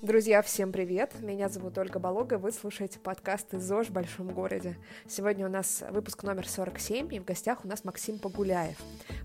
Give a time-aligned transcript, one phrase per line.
[0.00, 1.12] Друзья, всем привет!
[1.20, 4.76] Меня зовут Ольга Болога, вы слушаете подкаст «Из ЗОЖ в большом городе».
[5.08, 8.76] Сегодня у нас выпуск номер 47, и в гостях у нас Максим Погуляев.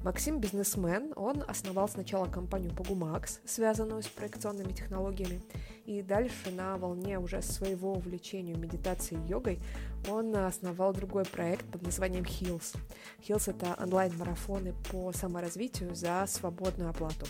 [0.03, 5.43] Максим– бизнесмен, он основал сначала компанию Погумакс, связанную с проекционными технологиями,
[5.85, 9.59] и дальше на волне уже своего увлечения медитацией и йогой
[10.09, 12.75] он основал другой проект под названием Hills.
[13.19, 17.27] Hills– это онлайн-марафоны по саморазвитию за свободную оплату.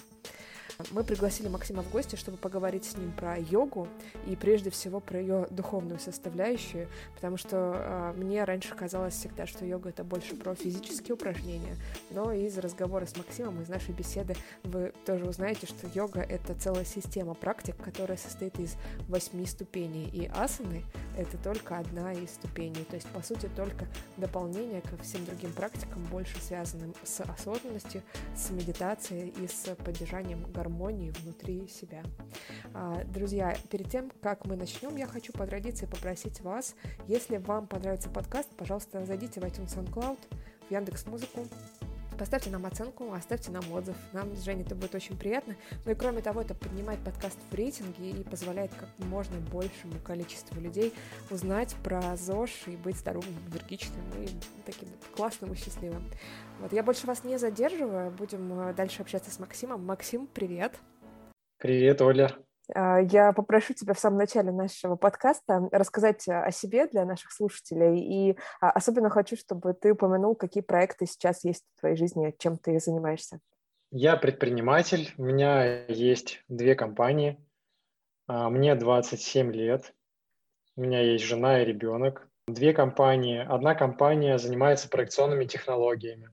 [0.92, 3.88] Мы пригласили Максима в гости, чтобы поговорить с ним про йогу
[4.28, 9.66] и прежде всего про ее духовную составляющую, потому что э, мне раньше казалось всегда, что
[9.66, 11.76] йога это больше про физические упражнения,
[12.12, 16.86] но из разговора с Максимом, из нашей беседы вы тоже узнаете, что йога это целая
[16.86, 18.76] система практик, которая состоит из
[19.08, 20.84] восьми ступеней, и асаны
[21.18, 26.04] это только одна из ступеней, то есть по сути только дополнение ко всем другим практикам,
[26.06, 28.02] больше связанным с осознанностью,
[28.36, 32.04] с медитацией и с поддержанием гармонии гармонии внутри себя.
[32.74, 36.76] А, друзья, перед тем, как мы начнем, я хочу по традиции попросить вас,
[37.08, 40.20] если вам понравится подкаст, пожалуйста, зайдите в iTunes SoundCloud,
[40.70, 41.46] в Яндекс Музыку,
[42.18, 43.96] Поставьте нам оценку, оставьте нам отзыв.
[44.14, 45.56] Нам с Женей это будет очень приятно.
[45.84, 50.60] Ну и кроме того, это поднимает подкаст в рейтинге и позволяет как можно большему количеству
[50.62, 50.94] людей
[51.32, 54.30] узнать про ЗОЖ и быть здоровым, энергичным и
[54.66, 56.04] таким классным и счастливым.
[56.60, 59.86] Вот я больше вас не задерживаю, будем э, дальше общаться с Максимом.
[59.86, 60.74] Максим, привет.
[61.58, 62.32] Привет, Оля.
[62.74, 68.00] А, я попрошу тебя в самом начале нашего подкаста рассказать о себе для наших слушателей.
[68.00, 72.58] И а, особенно хочу, чтобы ты упомянул, какие проекты сейчас есть в твоей жизни, чем
[72.58, 73.40] ты занимаешься.
[73.92, 75.14] Я предприниматель.
[75.18, 77.38] У меня есть две компании.
[78.28, 79.94] А, мне 27 лет.
[80.76, 82.28] У меня есть жена и ребенок.
[82.48, 83.40] Две компании.
[83.40, 86.30] Одна компания занимается проекционными технологиями.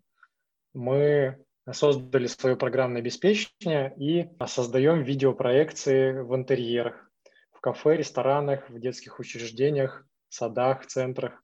[0.73, 7.11] Мы создали свое программное обеспечение и создаем видеопроекции в интерьерах,
[7.53, 11.43] в кафе, ресторанах, в детских учреждениях, садах, центрах.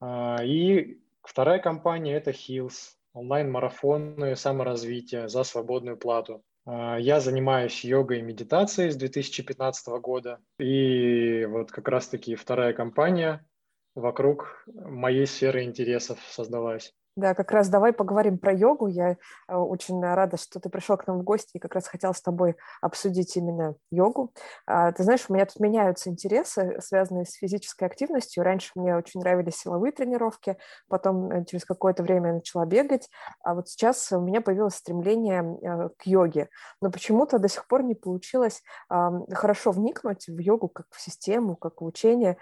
[0.00, 6.42] А, и вторая компания– это Hills, онлайн-марафоны саморазвития за свободную плату.
[6.66, 10.40] А, я занимаюсь йогой и медитацией с 2015 года.
[10.58, 13.46] И вот как раз-таки вторая компания
[13.94, 16.94] вокруг моей сферы интересов создалась.
[17.16, 18.88] Да, как раз давай поговорим про йогу.
[18.88, 22.12] Я э, очень рада, что ты пришел к нам в гости и как раз хотела
[22.12, 24.32] с тобой обсудить именно йогу.
[24.66, 28.42] А, ты знаешь, у меня тут меняются интересы, связанные с физической активностью.
[28.42, 30.56] Раньше мне очень нравились силовые тренировки,
[30.88, 33.08] потом э, через какое-то время я начала бегать,
[33.44, 36.48] а вот сейчас у меня появилось стремление э, к йоге.
[36.80, 41.80] Но почему-то до сих пор не получилось хорошо вникнуть в йогу как в систему, как
[41.80, 42.36] в учение.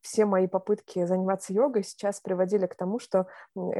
[0.00, 3.26] Все мои попытки заниматься йогой сейчас приводили к тому, что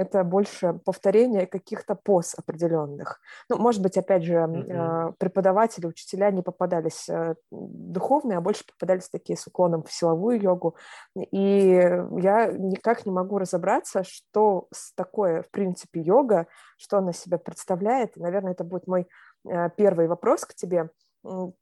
[0.09, 3.21] это больше повторение каких-то поз определенных.
[3.49, 5.15] Ну, может быть, опять же, mm-hmm.
[5.19, 10.77] преподаватели, учителя не попадались э, духовные, а больше попадались такие с уклоном в силовую йогу.
[11.15, 16.47] И я никак не могу разобраться, что такое, в принципе, йога,
[16.79, 18.17] что она себя представляет.
[18.17, 19.07] наверное, это будет мой
[19.49, 20.91] э, первый вопрос к тебе.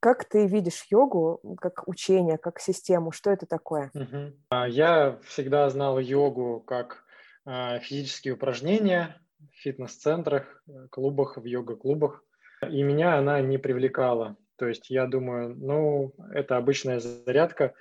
[0.01, 3.11] Как ты видишь йогу как учение, как систему?
[3.11, 3.91] Что это такое?
[3.95, 4.67] Угу.
[4.69, 7.06] Я всегда знал йогу как а,
[7.47, 9.21] физические упражнения
[9.53, 12.23] в фитнес-центрах, э, клубах, в йога-клубах.
[12.69, 14.37] И меня она не привлекала.
[14.57, 17.75] То есть я думаю, ну, это обычная зарядка,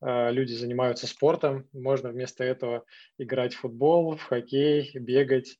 [0.00, 2.84] а, люди занимаются спортом, можно вместо этого
[3.18, 5.58] играть в футбол, в хоккей, бегать,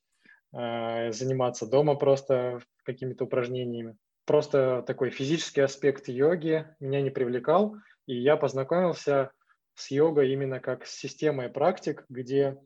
[0.53, 3.97] а, заниматься дома просто какими-то упражнениями.
[4.25, 9.31] Просто такой физический аспект йоги меня не привлекал, и я познакомился
[9.75, 12.57] с йогой именно как с системой практик, где а,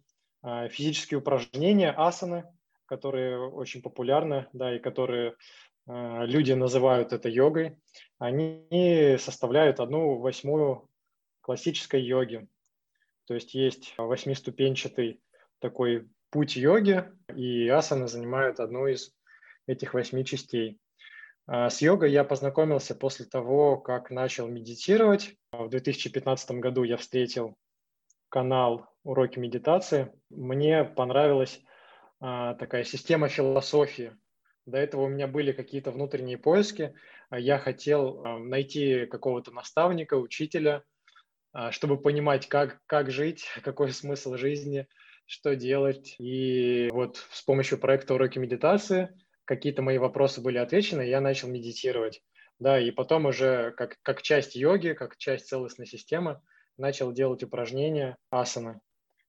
[0.70, 2.44] физические упражнения, асаны,
[2.86, 5.36] которые очень популярны, да, и которые
[5.86, 7.78] а, люди называют это йогой,
[8.18, 10.88] они составляют одну восьмую
[11.40, 12.48] классической йоги.
[13.26, 15.20] То есть есть восьмиступенчатый
[15.58, 19.12] такой путь йоги, и асаны занимают одну из
[19.66, 20.78] этих восьми частей.
[21.46, 25.36] А, с йогой я познакомился после того, как начал медитировать.
[25.52, 27.56] В 2015 году я встретил
[28.36, 30.12] канал «Уроки медитации».
[30.28, 31.58] Мне понравилась
[32.20, 34.14] а, такая система философии.
[34.66, 36.92] До этого у меня были какие-то внутренние поиски.
[37.30, 40.82] А я хотел а, найти какого-то наставника, учителя,
[41.54, 44.86] а, чтобы понимать, как, как жить, какой смысл жизни,
[45.24, 46.14] что делать.
[46.18, 51.48] И вот с помощью проекта «Уроки медитации» какие-то мои вопросы были отвечены, и я начал
[51.48, 52.22] медитировать.
[52.58, 56.42] Да, и потом уже как, как часть йоги, как часть целостной системы–
[56.78, 58.80] начал делать упражнения асаны.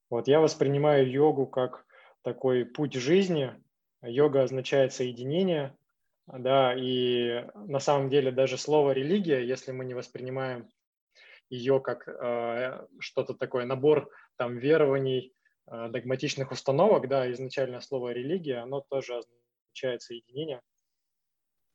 [0.10, 1.86] Вот я воспринимаю йогу как
[2.22, 3.54] такой путь жизни.
[4.02, 5.76] Йога означает соединение,
[6.28, 10.68] да, и на самом деле даже слово религия, если мы не воспринимаем
[11.50, 15.34] ее как э, что-то такое, набор там верований,
[15.68, 20.62] э, догматичных установок, да, изначально слово религия, оно тоже означает соединение.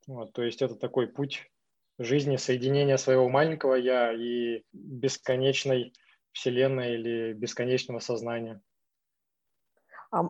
[0.06, 1.50] Вот, то есть это такой путь
[1.98, 5.92] жизни, соединения своего маленького я и бесконечной
[6.32, 8.60] вселенной или бесконечного сознания.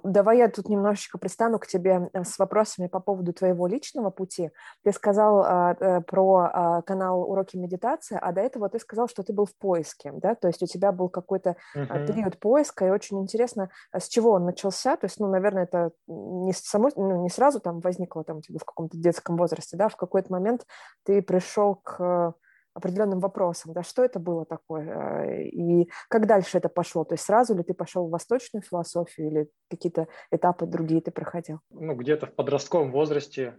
[0.05, 4.51] Давай я тут немножечко пристану к тебе э, с вопросами по поводу твоего личного пути.
[4.85, 9.25] Ты сказал а, э, про а, канал «Уроки медитации», а до этого ты сказал, что
[9.25, 12.07] ты был в поиске, да, то есть у тебя был какой-то uh-huh.
[12.07, 16.53] период поиска, и очень интересно, с чего он начался, то есть, ну, наверное, это не,
[16.53, 19.97] само, ну, не сразу там возникло там у тебя в каком-то детском возрасте, да, в
[19.97, 20.65] какой-то момент
[21.05, 22.35] ты пришел к
[22.75, 27.25] определенным вопросам, да, что это было такое, э, и как дальше это пошло, то есть
[27.25, 31.61] сразу ли ты пошел в восточную философию или какие-то этапы другие ты проходил?
[31.71, 33.59] Ну, где-то в подростковом возрасте,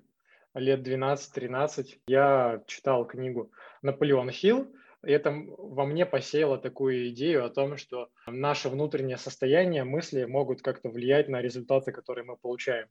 [0.53, 3.51] лет 12-13, я читал книгу
[3.81, 4.67] «Наполеон Хилл»,
[5.05, 10.61] и это во мне посеяло такую идею о том, что наше внутреннее состояние, мысли могут
[10.61, 12.87] как-то влиять на результаты, которые мы получаем.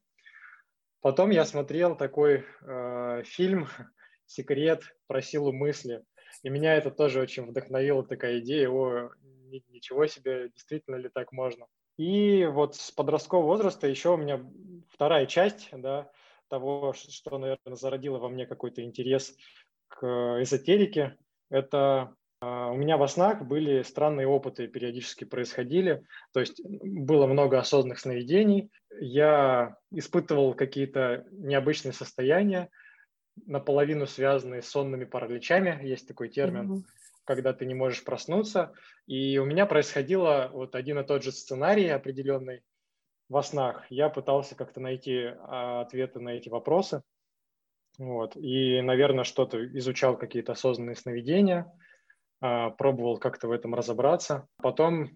[1.00, 3.66] Потом я смотрел такой э, фильм
[4.26, 6.02] «Секрет про силу мысли»,
[6.42, 9.10] и меня это тоже очень вдохновила такая идея, о,
[9.68, 11.66] ничего себе, действительно ли так можно.
[11.96, 14.44] И вот с подросткового возраста еще у меня
[14.88, 16.10] вторая часть, да,
[16.48, 19.34] того, что, наверное, зародило во мне какой-то интерес
[19.88, 20.06] к
[20.40, 21.16] эзотерике,
[21.50, 27.58] это а, у меня во снах были странные опыты, периодически происходили, то есть было много
[27.58, 28.70] осознанных сновидений,
[29.00, 32.68] я испытывал какие-то необычные состояния,
[33.46, 36.82] наполовину связанные с сонными параличами, есть такой термин, mm-hmm.
[37.24, 38.72] когда ты не можешь проснуться.
[39.06, 42.62] И у меня происходило вот один и тот же сценарий определенный
[43.28, 43.86] во снах.
[43.90, 47.02] Я пытался как-то найти а, ответы на эти вопросы.
[47.98, 48.36] Вот.
[48.36, 51.72] И, наверное, что-то изучал какие-то осознанные сновидения,
[52.40, 54.46] а, пробовал как-то в этом разобраться.
[54.58, 55.10] Потом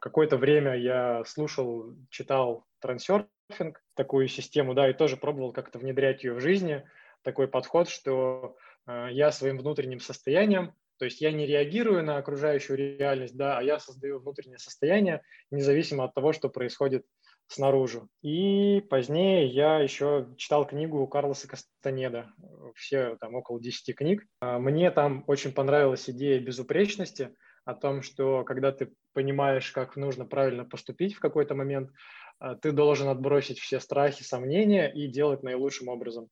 [0.00, 6.34] какое-то время я слушал, читал трансерфинг, такую систему, да, и тоже пробовал как-то внедрять ее
[6.34, 6.84] в жизни–
[7.22, 8.56] такой подход, что
[8.86, 13.62] э, я своим внутренним состоянием, то есть я не реагирую на окружающую реальность, да, а
[13.62, 17.06] я создаю внутреннее состояние, независимо от того, что происходит
[17.46, 18.02] снаружи.
[18.22, 22.30] И позднее я еще читал книгу Карлоса Кастанеда,
[22.74, 24.24] все там около 10 книг.
[24.40, 27.34] А, мне там очень понравилась идея безупречности,
[27.68, 31.90] о том, что когда ты понимаешь, как нужно правильно поступить в какой-то момент,
[32.38, 36.28] а, ты должен отбросить все страхи, сомнения и делать наилучшим образом.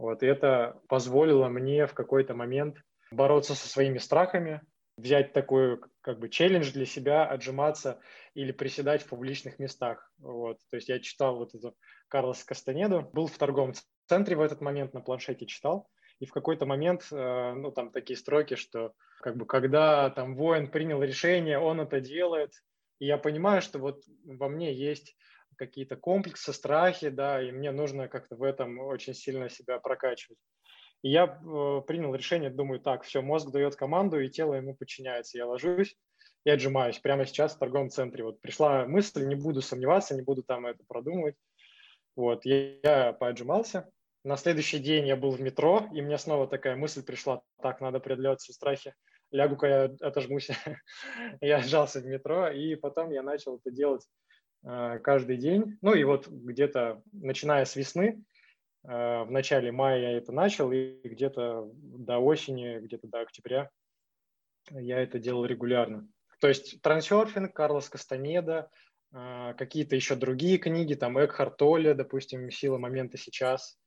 [0.00, 2.78] Вот, и это позволило мне в какой-то момент
[3.10, 4.62] бороться со своими страхами,
[4.96, 8.00] взять такой как бы челлендж для себя, отжиматься
[8.32, 10.10] или приседать в публичных местах.
[10.16, 10.56] Вот.
[10.70, 11.76] То есть я читал вот эту
[12.08, 13.74] Карлос Кастанеду, был в торговом
[14.08, 15.86] центре в этот момент, на планшете читал,
[16.18, 20.70] и в какой-то момент, э, ну, там такие строки, что как бы когда там воин
[20.70, 22.52] принял решение, он это делает,
[23.00, 25.14] и я понимаю, что вот во мне есть
[25.60, 30.38] какие-то комплексы, страхи, да, и мне нужно как-то в этом очень сильно себя прокачивать.
[31.02, 35.36] И я э, принял решение, думаю, так, все, мозг дает команду, и тело ему подчиняется.
[35.36, 35.96] Я ложусь
[36.44, 38.24] и отжимаюсь прямо сейчас в торговом центре.
[38.24, 41.36] Вот пришла мысль, не буду сомневаться, не буду там это продумывать.
[42.16, 43.90] Вот, я, я поотжимался.
[44.24, 48.00] На следующий день я был в метро, и мне снова такая мысль пришла, так, надо
[48.00, 48.94] преодолевать все страхи,
[49.30, 50.48] лягу-ка я отожмусь.
[51.42, 54.06] я сжался в метро, и потом я начал это делать
[54.62, 55.78] каждый день.
[55.80, 58.22] Ну и вот где-то начиная с весны,
[58.84, 58.88] э,
[59.22, 63.70] в начале мая я это начал, и где-то до осени, где-то до октября
[64.70, 66.06] я это делал регулярно.
[66.40, 68.70] То есть трансерфинг, Карлос Кастанеда,
[69.12, 73.78] э, какие-то еще другие книги, там Экхарт Толле, допустим, «Сила момента сейчас»,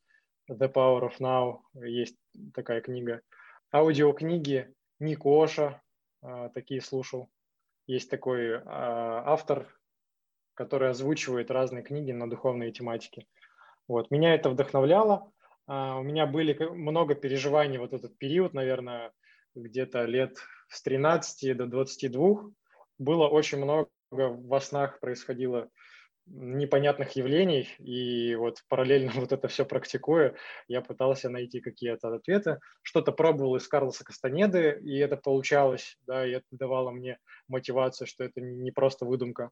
[0.49, 2.17] «The Power of Now», есть
[2.53, 3.21] такая книга.
[3.71, 5.81] Аудиокниги Ник Оша,
[6.53, 7.29] такие слушал.
[7.87, 9.67] Есть такой автор
[10.53, 13.27] который озвучивает разные книги на духовные тематики.
[13.87, 14.11] Вот.
[14.11, 15.31] Меня это вдохновляло.
[15.69, 19.13] Uh, у меня были много переживаний вот этот период, наверное,
[19.55, 22.51] где-то лет с 13 до 22.
[22.97, 25.69] Было очень много во снах происходило
[26.25, 30.35] непонятных явлений, и вот параллельно вот это все практикуя,
[30.67, 32.59] я пытался найти какие-то ответы.
[32.81, 37.17] Что-то пробовал из Карлоса Кастанеды, и это получалось, да, и это давало мне
[37.47, 39.49] мотивацию, что это не просто выдумка.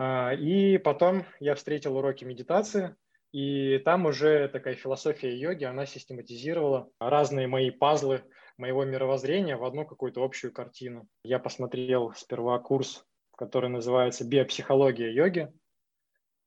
[0.00, 2.94] А, и потом я встретил уроки медитации,
[3.32, 8.22] и там уже такая философия йоги, она систематизировала разные мои пазлы
[8.58, 11.08] моего мировоззрения в одну какую-то общую картину.
[11.24, 13.04] Я посмотрел сперва курс,
[13.36, 15.52] который называется «Биопсихология йоги»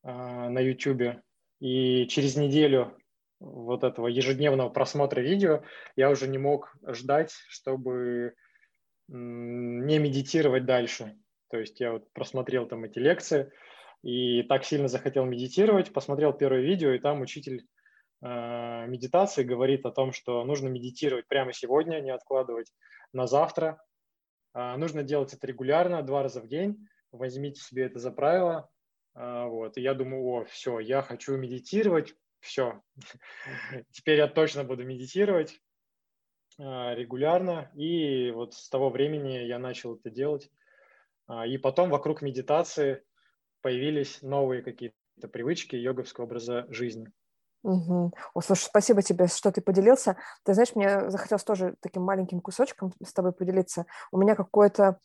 [0.04, 1.22] а, на YouTube,
[1.60, 2.98] и через неделю
[3.42, 5.62] вот этого ежедневного просмотра видео
[5.98, 8.34] я уже не мог ждать, чтобы
[9.10, 11.18] не медитировать дальше.
[11.52, 13.52] То есть я вот просмотрел там эти лекции
[14.02, 17.68] и так сильно захотел медитировать, посмотрел первое видео, и там учитель
[18.24, 22.72] э, медитации говорит о том, что нужно медитировать прямо сегодня, не откладывать
[23.14, 23.84] на завтра.
[24.56, 26.88] Э, нужно делать это регулярно, два раза в день.
[27.12, 28.70] Возьмите себе это за правило.
[29.14, 29.78] Э, вот.
[29.78, 32.82] И я думаю, о, все, я хочу медитировать, все,
[33.92, 35.60] теперь я точно буду медитировать
[36.60, 40.50] а, регулярно, и вот с того времени я начал это делать.
[41.28, 43.04] А, и потом вокруг медитации
[43.62, 47.12] появились новые какие-то привычки йоговского образа жизни.
[47.64, 48.12] Угу.
[48.34, 50.18] О, слушай, спасибо тебе, что ты поделился.
[50.44, 53.86] Ты знаешь, мне захотелось тоже таким маленьким кусочком с тобой поделиться.
[54.12, 55.00] У меня какое-то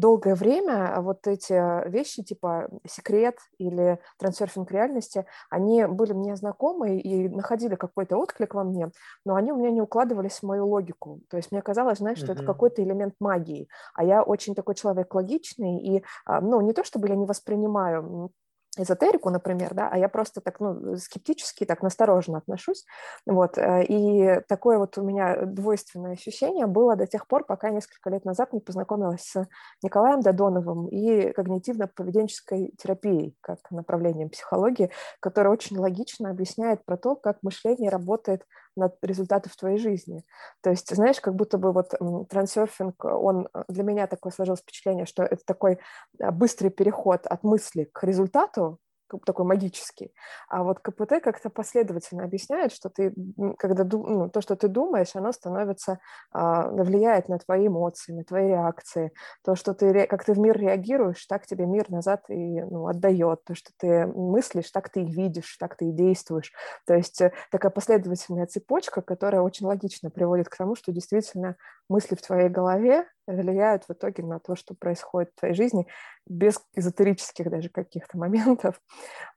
[0.00, 7.28] долгое время вот эти вещи типа секрет или трансерфинг реальности, они были мне знакомы и
[7.28, 8.90] находили какой-то отклик во мне,
[9.24, 11.20] но они у меня не укладывались в мою логику.
[11.28, 12.36] То есть мне казалось, знаешь, что mm-hmm.
[12.36, 16.82] это какой-то элемент магии, а я очень такой человек логичный и, а, ну, не то
[16.82, 18.32] чтобы я не воспринимаю
[18.78, 22.84] эзотерику, например, да, а я просто так, ну, скептически, так настороженно отношусь,
[23.26, 28.10] вот, э, и такое вот у меня двойственное ощущение было до тех пор, пока несколько
[28.10, 29.46] лет назад не познакомилась с
[29.82, 37.38] Николаем Додоновым и когнитивно-поведенческой терапией, как направлением психологии, которое очень логично объясняет про то, как
[37.42, 38.44] мышление работает
[38.76, 40.24] на результаты в твоей жизни.
[40.62, 41.92] То есть, знаешь, как будто бы вот
[42.28, 45.78] трансерфинг, он э, для меня такое сложилось впечатление, что это такой
[46.18, 48.78] э, быстрый переход от мысли к результату,
[49.18, 50.12] такой магический.
[50.48, 53.14] А вот КПТ как-то последовательно объясняет, что ты,
[53.58, 55.98] когда ну, то, что ты думаешь, оно становится,
[56.32, 59.12] а, влияет на твои эмоции, на твои реакции.
[59.44, 63.44] То, что ты, как ты в мир реагируешь, так тебе мир назад и ну, отдает.
[63.44, 66.52] То, что ты мыслишь, так ты и видишь, так ты и действуешь.
[66.86, 71.56] То есть э, такая последовательная цепочка, которая очень логично приводит к тому, что действительно
[71.88, 75.86] мысли в твоей голове влияют в итоге на то, что происходит в твоей жизни,
[76.26, 78.80] без эзотерических даже каких-то моментов.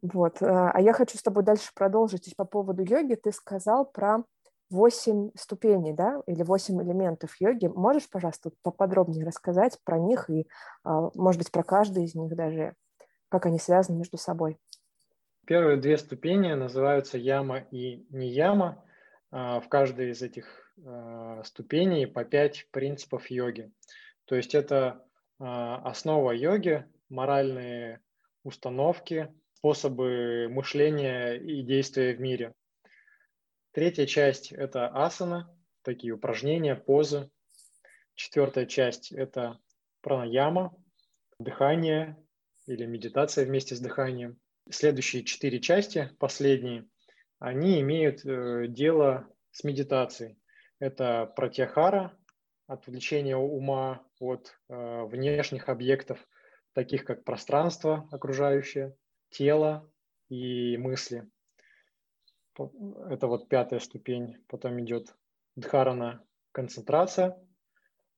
[0.02, 0.42] Вот.
[0.42, 2.34] Э, а я хочу с тобой дальше продолжить.
[2.36, 4.24] По поводу йоги ты сказал про
[4.70, 7.68] восемь ступеней, да, или восемь элементов йоги.
[7.68, 10.48] Можешь, пожалуйста, поподробнее рассказать про них и,
[10.84, 12.74] а, может быть, про каждый из них даже,
[13.30, 14.58] как они связаны между собой?
[15.46, 18.84] Первые две ступени называются яма и нияма.
[19.32, 20.63] А, в каждой из этих
[21.44, 23.72] ступеней по пять принципов йоги.
[24.26, 25.06] То есть это
[25.40, 28.02] э, основа йоги, моральные
[28.44, 32.54] установки, способы мышления и действия в мире.
[33.72, 35.50] Третья часть– это асана,
[35.84, 37.30] такие упражнения, позы.
[38.16, 39.60] Четвертая часть– это
[40.02, 40.76] пранаяма,
[41.40, 42.18] дыхание
[42.68, 44.38] или медитация вместе с дыханием.
[44.70, 46.88] Следующие четыре части, последние,
[47.40, 50.38] они имеют э, дело с медитацией.
[50.84, 52.12] Это пратьяхара,
[52.68, 56.28] отвлечение ума от э, внешних объектов,
[56.74, 58.94] таких как пространство окружающее,
[59.30, 59.90] тело
[60.28, 61.26] и мысли.
[63.10, 64.44] Это вот пятая ступень.
[64.50, 65.16] Потом идет
[65.56, 66.22] дхарана,
[66.52, 67.42] концентрация,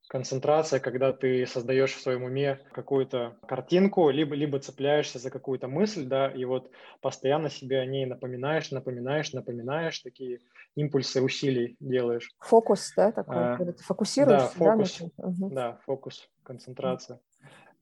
[0.08, 6.06] концентрация, когда ты создаешь в своем уме какую-то картинку, либо, либо цепляешься за какую-то мысль,
[6.06, 6.72] да, и вот
[7.02, 10.42] постоянно себе о ней напоминаешь, напоминаешь, напоминаешь, такие
[10.76, 12.30] импульсы усилий делаешь.
[12.40, 14.66] Фокус, да, такой, а, когда ты фокусируешься, да?
[14.66, 15.50] Фокус, да, угу.
[15.50, 17.20] да, фокус, концентрация.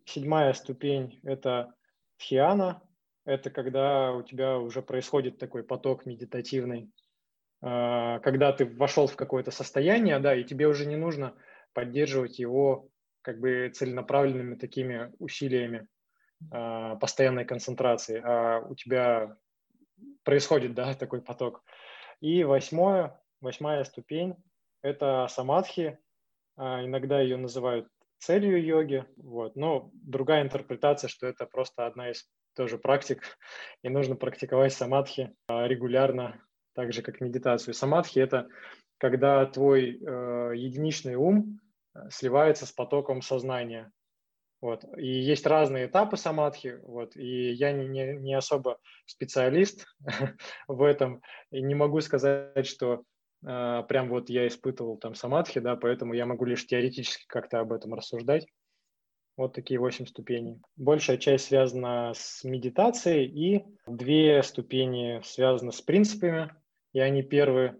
[0.06, 1.74] Седьмая ступень– это
[2.18, 2.82] тхиана,
[3.25, 6.89] это когда у тебя уже происходит такой поток медитативный,
[7.62, 11.34] а, когда ты вошел в какое-то состояние, да, и тебе уже не нужно
[11.74, 12.89] поддерживать его
[13.22, 15.88] как бы целенаправленными такими усилиями
[16.51, 19.36] э, постоянной концентрации, а у тебя
[20.24, 21.63] происходит, да, такой поток.
[22.20, 24.36] И восьмое, восьмая ступень–
[24.82, 25.98] это самадхи,
[26.58, 27.88] э, иногда ее называют
[28.20, 33.22] целью йоги, вот, но другая интерпретация, что это просто одна из тоже практик,
[33.84, 36.42] и нужно практиковать самадхи регулярно,
[36.74, 37.74] так же, как медитацию.
[37.74, 38.48] Самадхи– это
[38.98, 41.60] когда твой э, единичный ум
[42.09, 43.91] сливается с потоком сознания.
[44.63, 44.85] Вот.
[44.97, 49.85] И есть разные этапы самадхи, вот, и я не, не, не особо специалист
[50.69, 51.21] в этом,
[51.51, 53.03] и не могу сказать, что
[53.45, 57.73] э, прям вот я испытывал там самадхи, да, поэтому я могу лишь теоретически как-то об
[57.73, 58.47] этом рассуждать.
[59.35, 60.62] Вот такие восемь ступеней.
[60.77, 66.55] Большая часть связана с медитацией, и две ступени связаны с принципами,
[66.93, 67.77] и они первые,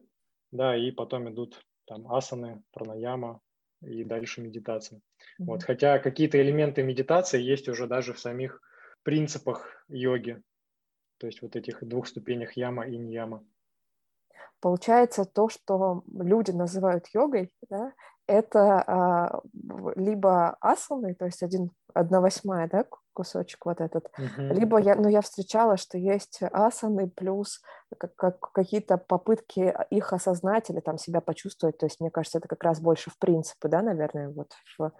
[0.52, 3.40] да, и потом идут там асаны, пранаяма,
[3.86, 5.00] и дальше медитация.
[5.00, 5.46] Mm-hmm.
[5.46, 8.62] Вот, хотя какие-то элементы медитации есть уже даже в самих
[9.04, 10.42] принципах йоги,
[11.18, 13.46] то есть вот этих двух ступенях яма и ньяма.
[14.60, 17.94] Получается, то, что люди называют йогой, да,
[18.28, 19.42] это а,
[19.96, 24.54] либо асаны, то есть один, одна восьмая, да, кусочек вот этот, uh-huh.
[24.54, 27.62] либо я, ну, я встречала, что есть асаны плюс
[27.98, 32.48] как, как, какие-то попытки их осознать или там себя почувствовать, то есть мне кажется, это
[32.48, 34.92] как раз больше в принципы, да, наверное, вот в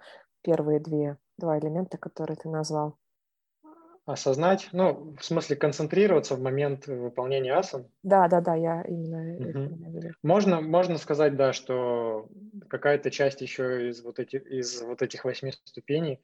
[0.42, 2.98] первые две, два элемента, которые ты назвал
[4.06, 7.88] осознать, ну, в смысле концентрироваться в момент выполнения асан.
[8.04, 10.14] Да, да, да, я именно угу.
[10.24, 12.28] Можно, можно сказать, да, что
[12.68, 16.22] какая-то часть еще из вот этих, из вот этих восьми ступеней,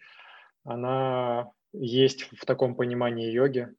[0.66, 3.74] она есть в таком понимании йоги.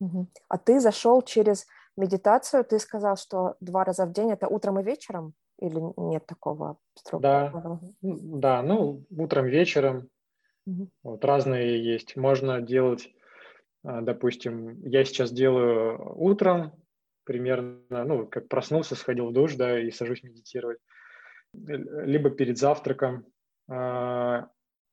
[0.00, 0.26] Угу.
[0.48, 4.82] А ты зашел через медитацию, ты сказал, что два раза в день это утром и
[4.82, 5.34] вечером?
[5.58, 7.22] Или нет такого строгого?
[7.22, 10.08] Да, да, ну, утром, вечером,
[10.66, 10.88] Угу.
[11.02, 12.16] Вот разные есть.
[12.16, 13.12] Можно делать,
[13.84, 16.72] а, допустим, я сейчас делаю утром,
[17.24, 20.78] примерно, ну, как проснулся, сходил в душ, да, и сажусь медитировать.
[21.54, 23.26] Либо перед завтраком.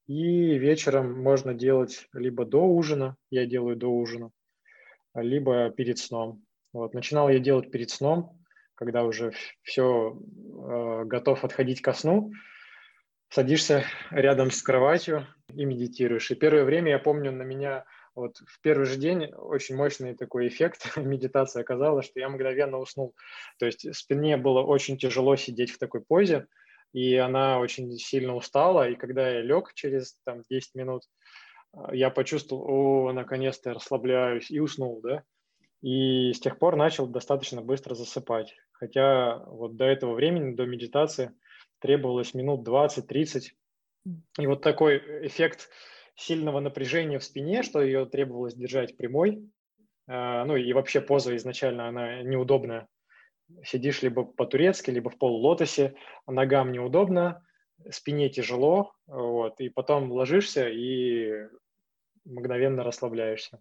[0.10, 4.32] И вечером можно делать либо до ужина, я делаю до ужина,
[5.14, 6.44] либо перед сном.
[6.74, 6.96] Вот.
[6.96, 8.36] Начинал я делать перед сном,
[8.74, 10.20] когда уже все
[10.64, 12.32] а, готов отходить ко сну
[13.30, 16.32] садишься рядом с кроватью и медитируешь.
[16.32, 17.86] И первое время, я помню, на меня
[18.16, 23.16] вот в первый же день очень мощный такой эффект медитации оказалось, что я мгновенно уснул.
[23.60, 26.48] То есть спине было очень тяжело сидеть в такой позе,
[26.94, 28.90] и она очень сильно устала.
[28.90, 31.04] И когда я лег через там, 10 минут,
[31.74, 35.24] а, я почувствовал, о, наконец-то я расслабляюсь, и уснул, да.
[35.82, 38.56] И с тех пор начал достаточно быстро засыпать.
[38.72, 41.32] Хотя вот до этого времени, до медитации–
[41.80, 43.52] требовалось минут 20-30.
[44.40, 45.70] И вот такой эффект
[46.16, 49.50] сильного напряжения в спине, что ее требовалось держать прямой,
[50.08, 52.88] а, ну и вообще поза изначально она неудобная.
[53.64, 55.96] Сидишь либо по-турецки, либо в полулотосе,
[56.28, 57.44] ногам неудобно,
[57.92, 61.48] спине тяжело, вот, и потом ложишься и
[62.26, 63.60] мгновенно расслабляешься.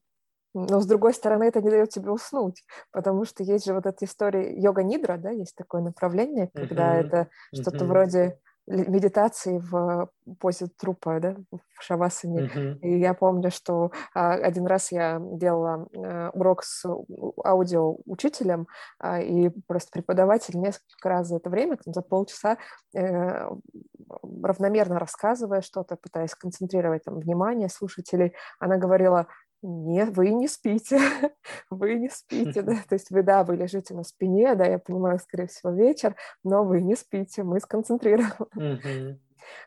[0.55, 4.05] Но, с другой стороны, это не дает тебе уснуть, потому что есть же вот эта
[4.05, 7.07] история йога-нидра, да, есть такое направление, когда uh-huh.
[7.07, 7.89] это что-то uh-huh.
[7.89, 12.51] вроде медитации в позе трупа, да, в шавасане.
[12.55, 12.79] Uh-huh.
[12.81, 16.85] И я помню, что а, один раз я делала а, урок с
[17.45, 18.67] аудиоучителем,
[18.99, 22.59] а, и просто преподаватель несколько раз за это время, там, за полчаса,
[22.97, 23.51] а,
[24.43, 29.29] равномерно рассказывая что-то, пытаясь концентрировать там, внимание слушателей, она говорила,
[29.63, 30.99] нет, вы не спите,
[31.71, 35.19] вы не спите, да, то есть вы, да, вы лежите на спине, да, я понимаю,
[35.19, 39.19] скорее всего, вечер, но вы не спите, мы сконцентрированы.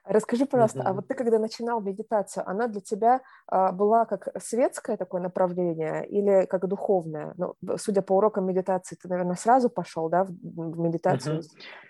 [0.04, 4.98] Расскажи, пожалуйста, а вот ты, когда начинал медитацию, она для тебя а, была как светское
[4.98, 7.34] такое направление или как духовное?
[7.38, 11.42] Ну, судя по урокам медитации, ты, наверное, сразу пошел, да, в, медитацию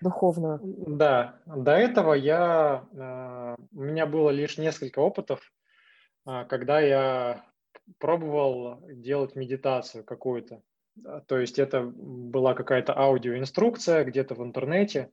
[0.01, 0.59] духовную?
[0.63, 5.41] Да, до этого я, э, у меня было лишь несколько опытов,
[6.25, 7.43] э, когда я
[7.99, 10.61] пробовал делать медитацию какую-то.
[11.27, 15.11] То есть это была какая-то аудиоинструкция где-то в интернете.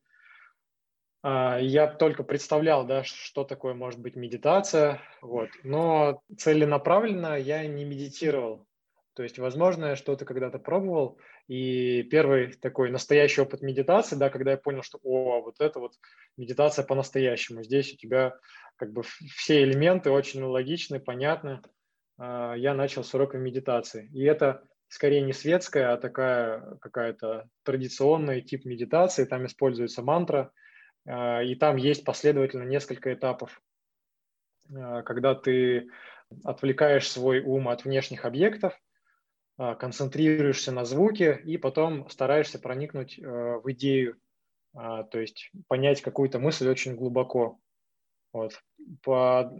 [1.22, 5.50] А, я только представлял, да, что такое может быть медитация, вот.
[5.62, 8.66] но целенаправленно я не медитировал.
[9.14, 14.52] То есть, возможно, я что-то когда-то пробовал, и первый такой настоящий опыт медитации, да, когда
[14.52, 15.94] я понял, что, о, вот это вот
[16.36, 18.36] медитация по-настоящему, здесь у тебя
[18.76, 19.02] как бы
[19.34, 21.62] все элементы очень логичны, понятны, а,
[22.18, 24.10] я начал с урока медитации.
[24.12, 29.24] И это скорее не светская, а такая какая-то традиционный тип медитации.
[29.24, 30.50] Там используется мантра,
[31.06, 33.60] а, и там есть последовательно несколько этапов,
[34.74, 35.88] а, когда ты
[36.44, 38.78] отвлекаешь свой ум от внешних объектов,
[39.56, 44.16] концентрируешься на звуке и потом стараешься проникнуть в идею,
[44.72, 47.58] то есть понять какую-то мысль очень глубоко.
[48.32, 48.62] Вот.
[49.02, 49.52] По,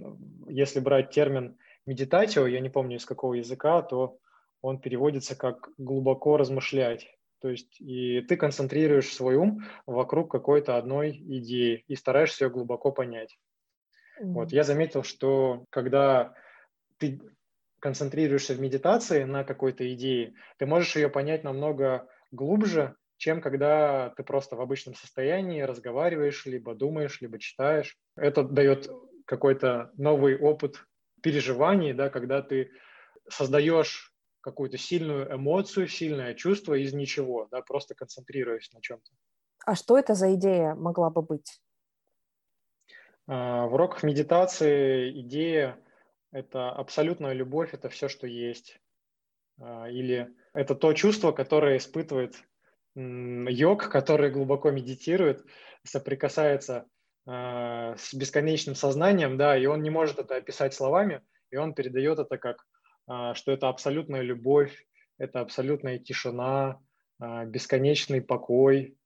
[0.47, 4.19] если брать термин медитатио, я не помню из какого языка, то
[4.61, 7.09] он переводится как глубоко размышлять.
[7.41, 12.93] То есть и ты концентрируешь свой ум вокруг какой-то одной идеи и стараешься ее глубоко
[12.93, 13.39] понять.
[14.21, 14.33] Mm-hmm.
[14.33, 16.35] Вот я заметил, что когда
[16.99, 17.21] ты
[17.81, 24.25] концентрируешься в медитации на какой-то идее, ты можешь ее понять намного глубже, чем когда ты
[24.25, 27.97] просто в обычном состоянии разговариваешь, либо думаешь, либо читаешь.
[28.17, 28.91] Это дает
[29.27, 30.85] какой-то новый опыт
[31.23, 32.71] переживаний, да, когда ты
[33.29, 39.11] создаешь какую-то сильную эмоцию, сильное чувство из ничего, да, просто концентрируясь на чем-то.
[39.67, 41.61] А что это за идея могла бы быть?
[43.27, 45.79] А, в уроках медитации идея–
[46.33, 48.81] это абсолютная любовь, это все, что есть.
[49.61, 52.43] А, или это то чувство, которое испытывает
[52.95, 55.45] йог, который глубоко медитирует,
[55.85, 56.87] соприкасается
[57.29, 62.19] э, с бесконечным сознанием, да, и он не может это описать словами, и он передает
[62.19, 62.67] это как,
[63.11, 64.87] э, что это абсолютная любовь,
[65.19, 66.81] это абсолютная тишина,
[67.21, 68.97] э, бесконечный покой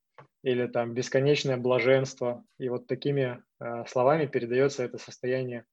[0.43, 2.45] или там бесконечное блаженство.
[2.59, 5.65] И вот такими э, словами передается это состояние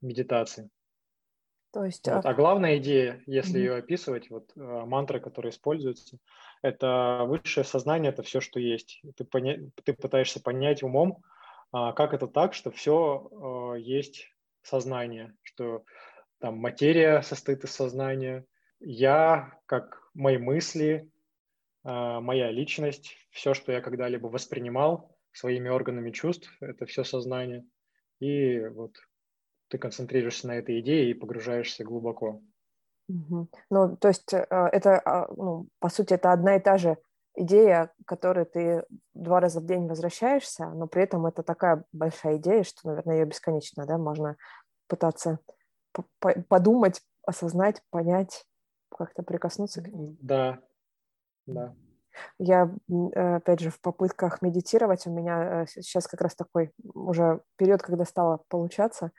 [0.00, 0.70] медитации.
[1.72, 2.26] То есть, вот.
[2.26, 3.64] А главная идея, если mm-hmm.
[3.64, 6.18] ее описывать, вот мантры, которые используются,
[6.60, 9.00] это высшее сознание, это все, что есть.
[9.16, 9.58] Ты, поня...
[9.82, 11.22] ты пытаешься понять умом,
[11.72, 14.28] а, как это так, что все а, есть
[14.62, 15.84] сознание, что
[16.38, 18.44] там материя состоит из сознания,
[18.80, 21.10] я, как мои мысли,
[21.82, 27.64] а, моя личность, все, что я когда-либо воспринимал своими органами чувств, это все сознание.
[28.20, 28.96] И вот
[29.68, 32.42] ты концентрируешься на этой идее и погружаешься глубоко.
[33.08, 36.98] Ну, то есть э, это, а, ну, по сути, это одна и та же
[37.34, 42.36] идея, к которой ты два раза в день возвращаешься, но при этом это такая большая
[42.36, 44.36] идея, что, наверное, ее бесконечно, да, можно
[44.88, 45.38] пытаться
[46.48, 48.46] подумать, осознать, понять,
[48.90, 50.16] как-то прикоснуться к ней.
[50.20, 50.60] Да,
[51.46, 51.74] да.
[52.38, 52.70] Я,
[53.14, 58.04] опять же, в попытках медитировать, у меня э, сейчас как раз такой уже период, когда
[58.04, 59.12] стало получаться,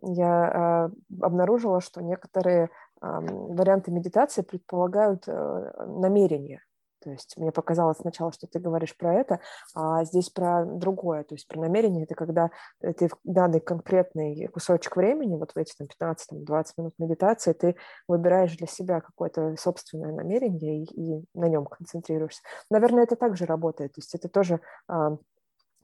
[0.00, 6.62] я э, обнаружила, что некоторые варианты медитации предполагают э, намерение.
[7.06, 9.38] То есть мне показалось сначала, что ты говоришь про это,
[9.76, 11.22] а здесь про другое.
[11.22, 15.72] То есть про намерение это когда ты в данный конкретный кусочек времени, вот в эти
[15.78, 17.76] там, 15-20 минут медитации, ты
[18.08, 22.42] выбираешь для себя какое-то собственное намерение и, и на нем концентрируешься.
[22.72, 23.92] Наверное, это также работает.
[23.92, 24.58] То есть это тоже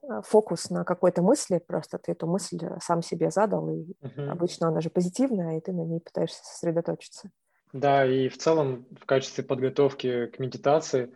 [0.03, 4.31] Э, фокус на какой-то мысли, просто ты эту мысль э, сам себе задал, и uh-huh.
[4.31, 7.31] обычно она же позитивная, и ты на ней пытаешься сосредоточиться.
[7.73, 11.15] Да, и в целом в качестве подготовки к медитации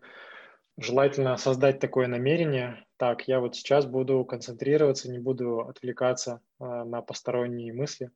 [0.79, 2.85] желательно создать такое намерение.
[2.97, 8.11] Так, я вот сейчас буду концентрироваться, не буду отвлекаться э, на посторонние мысли.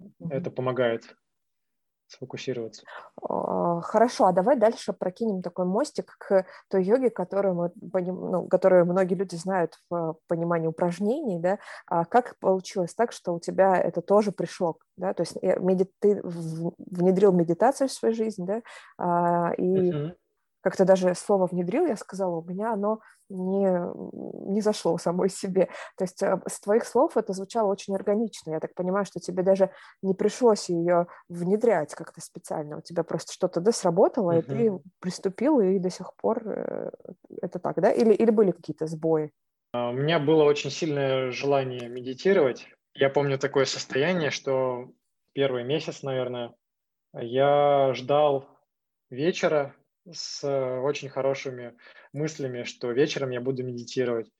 [0.00, 0.30] Uh-huh.
[0.30, 1.16] Это помогает
[2.08, 2.82] сфокусироваться.
[3.20, 9.14] Хорошо, а давай дальше прокинем такой мостик к той йоге, которую, мы, ну, которую многие
[9.14, 14.32] люди знают в понимании упражнений, да, а как получилось так, что у тебя это тоже
[14.32, 15.88] пришло, да, то есть э, меди...
[16.00, 18.62] ты внедрил медитацию в свою жизнь, да,
[18.98, 20.14] а, и uh-huh
[20.60, 25.68] как-то даже слово внедрил, я сказала, у меня оно не, не зашло самой себе.
[25.96, 28.52] То есть э, с твоих слов это звучало очень органично.
[28.52, 29.70] Я так понимаю, что тебе даже
[30.02, 32.78] не пришлось ее внедрять как-то специально.
[32.78, 34.40] У тебя просто что-то да, сработало, uh-huh.
[34.40, 36.90] и ты приступил, и до сих пор э,
[37.42, 37.90] это так, да?
[37.90, 39.30] Или, или были какие-то сбои?
[39.72, 42.66] А, у меня было очень сильное желание медитировать.
[42.94, 44.90] Я помню такое состояние, что
[45.32, 46.54] первый месяц, наверное,
[47.14, 48.48] я ждал
[49.10, 49.74] вечера,
[50.12, 51.74] с э, очень хорошими
[52.12, 54.30] мыслями, что вечером я буду медитировать.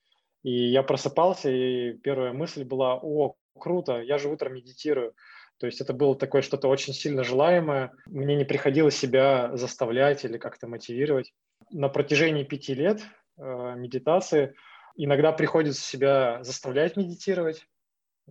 [0.42, 5.14] И я просыпался, и первая мысль была, о, круто, я же утром медитирую.
[5.58, 7.92] То есть это было такое что-то очень сильно желаемое.
[8.06, 11.32] Мне не приходилось себя заставлять или как-то мотивировать.
[11.70, 13.02] На протяжении пяти лет
[13.36, 14.54] э, медитации
[14.96, 17.66] иногда приходится себя заставлять медитировать.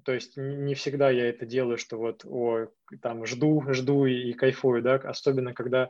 [0.03, 2.67] То есть не всегда я это делаю, что вот, о,
[3.01, 5.89] там, жду, жду и, и кайфую, да, особенно когда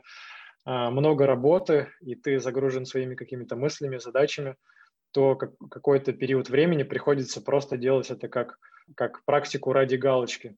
[0.64, 4.56] много работы, и ты загружен своими какими-то мыслями, задачами,
[5.12, 8.58] то как, какой-то период времени приходится просто делать это как,
[8.94, 10.56] как практику ради галочки.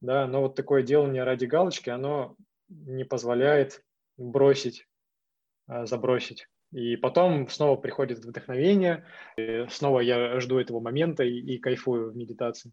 [0.00, 0.26] Да?
[0.26, 2.36] Но вот такое делание ради галочки, оно
[2.68, 3.82] не позволяет
[4.16, 4.86] бросить,
[5.66, 6.46] а, забросить.
[6.72, 9.06] И потом снова приходит вдохновение,
[9.68, 12.72] снова я жду этого момента и, и кайфую в медитации.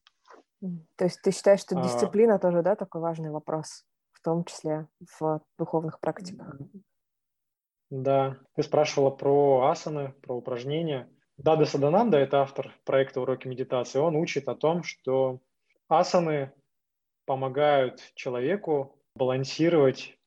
[0.96, 1.84] То есть ты считаешь, что а.
[1.84, 3.86] дисциплина а, тоже, да, такой важный вопрос?
[4.22, 4.88] В том числе
[5.20, 6.56] в духовных практиках.
[7.90, 11.10] Да, ты спрашивала про асаны, про упражнения.
[11.38, 15.42] Дада Садананда, это автор проекта «Уроки медитации», он учит о том, что
[15.90, 16.54] асаны
[17.26, 20.18] помогают человеку балансировать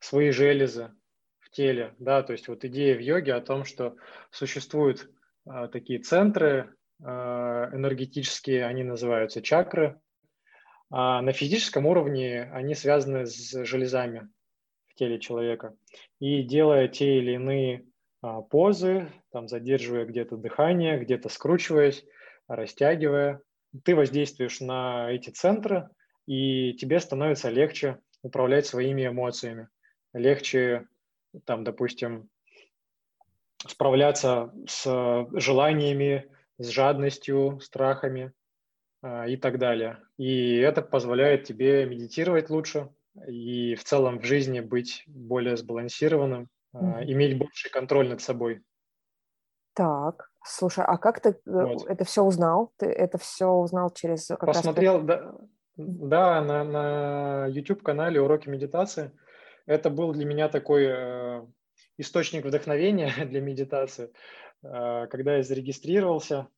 [0.00, 0.92] свои железы
[1.38, 1.94] в теле.
[1.98, 2.24] Да?
[2.24, 3.96] То есть вот идея в йоге о том, что
[4.30, 5.08] существуют
[5.46, 10.00] э, такие центры э, энергетические, они называются чакры,
[10.90, 14.28] а на физическом уровне они связаны с железами
[14.88, 15.76] в теле человека.
[16.20, 17.86] И делая те или иные
[18.22, 22.04] а, позы, там, задерживая где-то дыхание, где-то скручиваясь,
[22.48, 23.40] растягивая,
[23.84, 25.88] ты воздействуешь на эти центры,
[26.26, 29.68] и тебе становится легче управлять своими эмоциями.
[30.12, 30.86] Легче,
[31.44, 32.28] там, допустим,
[33.66, 38.32] справляться с желаниями, с жадностью, страхами,
[39.28, 39.98] и так далее.
[40.16, 42.90] И это позволяет тебе медитировать лучше
[43.26, 47.04] и в целом в жизни быть более сбалансированным, mm-hmm.
[47.04, 48.62] иметь больший контроль над собой.
[49.74, 51.86] Так, слушай, а как ты э, вот.
[51.86, 52.72] это все узнал?
[52.78, 54.26] Ты это все узнал через...
[54.26, 55.06] Как Посмотрел, раз...
[55.06, 55.34] да,
[55.76, 59.12] да, на, на YouTube-канале «Уроки медитации».
[59.66, 61.46] Это был для меня такой э,
[61.98, 64.10] источник вдохновения для медитации.
[64.62, 66.48] Э, когда я зарегистрировался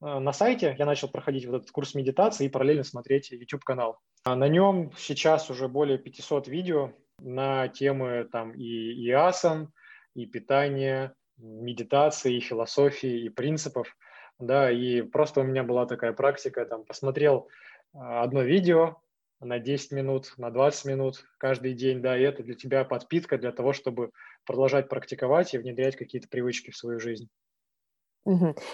[0.00, 3.98] на сайте, я начал проходить вот этот курс медитации и параллельно смотреть YouTube-канал.
[4.24, 9.72] А на нем сейчас уже более 500 видео на темы там и, и асан,
[10.14, 13.96] и питания, медитации, и философии, и принципов.
[14.38, 17.48] Да, и просто у меня была такая практика, там, посмотрел
[17.94, 18.96] а, одно видео
[19.40, 23.52] на 10 минут, на 20 минут каждый день, да, и это для тебя подпитка для
[23.52, 24.10] того, чтобы
[24.44, 27.28] продолжать практиковать и внедрять какие-то привычки в свою жизнь.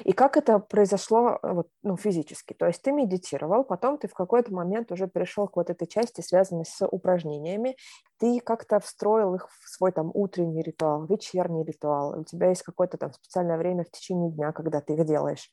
[0.04, 2.54] И как это произошло э, вот, ну, физически?
[2.54, 6.22] То есть ты медитировал, потом ты в какой-то момент уже перешел к вот этой части,
[6.22, 7.76] связанной с упражнениями.
[8.18, 12.20] Ты как-то встроил их в свой там утренний ритуал, вечерний ритуал.
[12.20, 15.50] У тебя есть какое-то там специальное время в течение дня, когда ты их делаешь.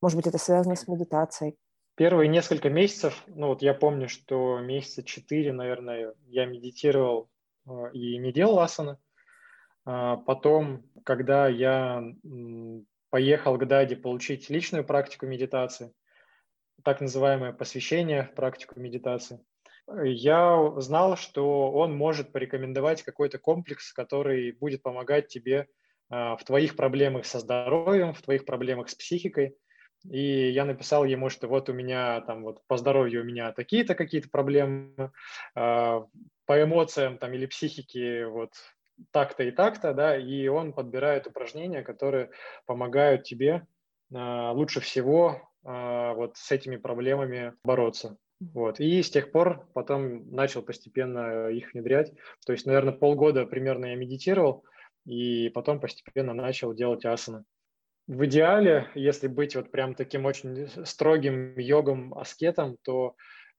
[0.00, 1.56] Может быть, это связано с медитацией.
[1.94, 7.28] Первые несколько месяцев, ну вот я помню, что месяца четыре, наверное, я медитировал
[7.66, 8.96] э, и не делал асаны.
[9.84, 12.02] А потом, когда я
[13.10, 15.92] поехал к Даде получить личную практику медитации,
[16.82, 19.40] так называемое посвящение в практику медитации,
[20.02, 25.68] я знал, что он может порекомендовать какой-то комплекс, который будет помогать тебе
[26.08, 29.56] а, в твоих проблемах со здоровьем, в твоих проблемах с психикой,
[30.04, 33.94] и я написал ему, что вот у меня там вот по здоровью у меня такие-то
[33.94, 35.10] какие-то проблемы,
[35.56, 36.00] э,
[36.44, 38.52] по эмоциям там или психике вот
[39.10, 42.30] так-то и так-то, да, и он подбирает упражнения, которые
[42.66, 43.66] помогают тебе
[44.14, 48.16] э, лучше всего э, вот с этими проблемами бороться.
[48.40, 48.80] Вот.
[48.80, 52.12] И с тех пор потом начал постепенно их внедрять.
[52.44, 54.64] То есть, наверное, полгода примерно я медитировал,
[55.06, 57.44] и потом постепенно начал делать асаны
[58.06, 63.16] в идеале, если быть вот прям таким очень строгим йогом-аскетом, то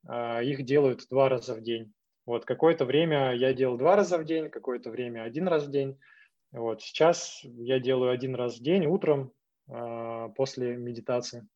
[0.08, 1.93] э, их делают два раза в день.
[2.28, 5.98] Вот какое-то время я делал два раза в день, какое-то время один раз в день.
[6.52, 9.32] Вот сейчас я делаю один раз в день утром
[9.70, 11.48] э, после медитации.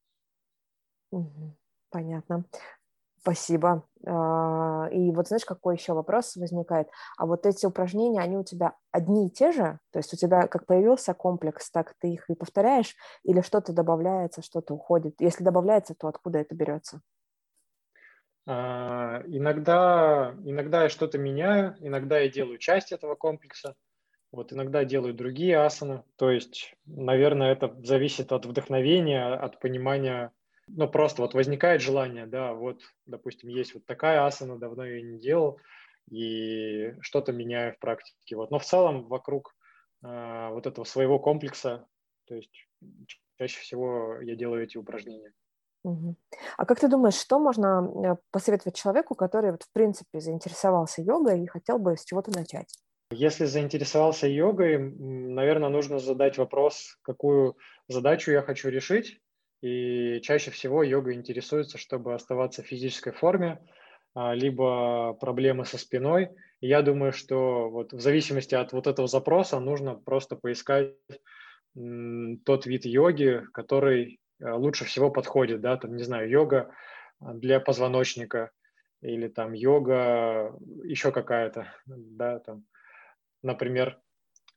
[1.90, 2.46] Понятно.
[3.20, 3.84] Спасибо.
[4.08, 6.88] А, и вот знаешь, какой еще вопрос возникает?
[7.18, 9.78] А вот эти упражнения, они у тебя одни и те же?
[9.92, 12.96] То есть у тебя как появился комплекс, так ты их и повторяешь?
[13.24, 15.16] Или что-то добавляется, что-то уходит?
[15.20, 17.02] Если добавляется, то откуда это берется?
[18.48, 23.76] А, иногда, иногда я что-то меняю, иногда я делаю часть этого комплекса,
[24.32, 26.04] вот иногда делаю другие асаны.
[26.16, 30.32] То есть, наверное, это зависит от вдохновения, от понимания
[30.68, 35.20] ну, просто вот возникает желание, да, вот, допустим, есть вот такая асана, давно ее не
[35.20, 35.60] делал,
[36.10, 38.36] и что-то меняю в практике.
[38.36, 38.52] Вот.
[38.52, 39.56] Но в целом вокруг
[40.04, 41.88] э, вот этого своего комплекса,
[42.26, 42.68] то есть
[43.38, 45.34] чаще всего я делаю эти упражнения.
[45.84, 51.44] А как ты думаешь, что можно э, посоветовать человеку, который вот в принципе заинтересовался йогой
[51.44, 52.74] и хотел бы с чего-то начать?
[53.12, 59.20] Если заинтересовался йогой, наверное, нужно задать вопрос, какую задачу я хочу решить,
[59.62, 63.60] и чаще всего йога интересуется, чтобы оставаться в физической форме,
[64.14, 66.30] а, либо проблемы со спиной.
[66.62, 70.96] Я думаю, что вот в зависимости от вот этого запроса нужно просто поискать
[71.74, 76.74] тот вид йоги, который лучше всего подходит, да, там, не знаю, йога
[77.20, 78.52] для позвоночника
[79.02, 82.66] или там йога еще какая-то, да, там,
[83.42, 84.00] например,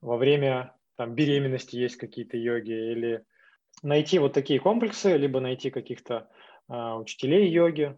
[0.00, 3.24] во время там беременности есть какие-то йоги или
[3.82, 6.28] найти вот такие комплексы, либо найти каких-то
[6.68, 7.96] а, учителей йоги.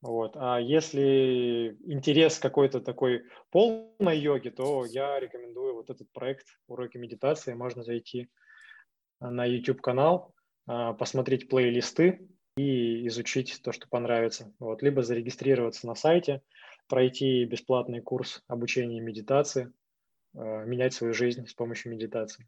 [0.00, 0.36] Вот.
[0.36, 7.54] А если интерес какой-то такой полной йоги, то я рекомендую вот этот проект «Уроки медитации».
[7.54, 8.28] Можно зайти
[9.20, 10.34] на YouTube-канал,
[10.98, 12.28] посмотреть плейлисты
[12.58, 14.52] и изучить то, что понравится.
[14.58, 14.82] Вот.
[14.82, 16.42] Либо зарегистрироваться на сайте,
[16.88, 19.72] пройти бесплатный курс обучения медитации,
[20.36, 22.46] а, менять свою жизнь с помощью медитации.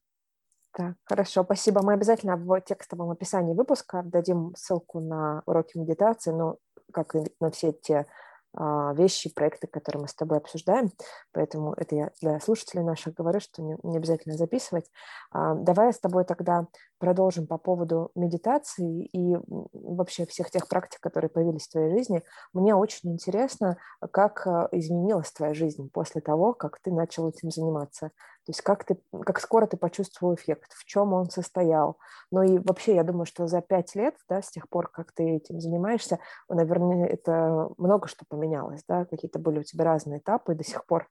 [0.73, 1.83] Так, хорошо, спасибо.
[1.83, 6.59] Мы обязательно в текстовом описании выпуска дадим ссылку на уроки медитации, ну,
[6.93, 8.07] как и на все те
[8.53, 10.91] а, вещи, проекты, которые мы с тобой обсуждаем.
[11.33, 14.91] Поэтому это я для слушателей наших говорю, что не, не обязательно записывать.
[15.33, 16.67] А, давай с тобой тогда
[17.01, 19.37] продолжим по поводу медитации и
[19.73, 22.23] вообще всех тех практик, которые появились в твоей жизни.
[22.53, 23.79] Мне очень интересно,
[24.13, 28.09] как а, изменилась твоя жизнь после того, как ты начал этим заниматься.
[28.45, 31.99] То есть как, ты, как скоро ты почувствовал эффект, в чем он состоял.
[32.31, 35.37] Ну и вообще, я думаю, что за пять лет, да, с тех пор, как ты
[35.37, 40.65] этим занимаешься, наверное, это много что поменялось, да, какие-то были у тебя разные этапы до
[40.65, 41.09] сих пор.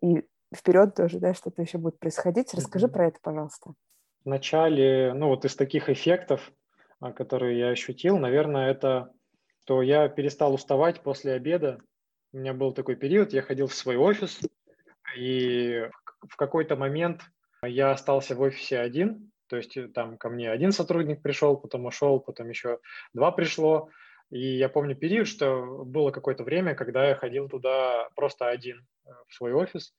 [0.00, 2.52] И вперед тоже, да, что-то еще будет происходить.
[2.54, 2.90] Расскажи mm-hmm.
[2.90, 3.74] про это, пожалуйста.
[4.24, 6.52] Вначале, ну вот из таких эффектов,
[7.00, 9.12] а, которые я ощутил, наверное, это,
[9.62, 11.78] что я перестал уставать после обеда.
[12.32, 14.40] У меня был такой период, я ходил в свой офис,
[15.16, 15.88] и
[16.28, 17.22] в какой-то момент
[17.64, 21.84] я остался в офисе один, то есть э, там ко мне один сотрудник пришел, потом
[21.86, 22.78] ушел, потом еще
[23.12, 23.90] два пришло.
[24.30, 29.10] И я помню период, что было какое-то время, когда я ходил туда просто один э,
[29.28, 29.94] в свой офис.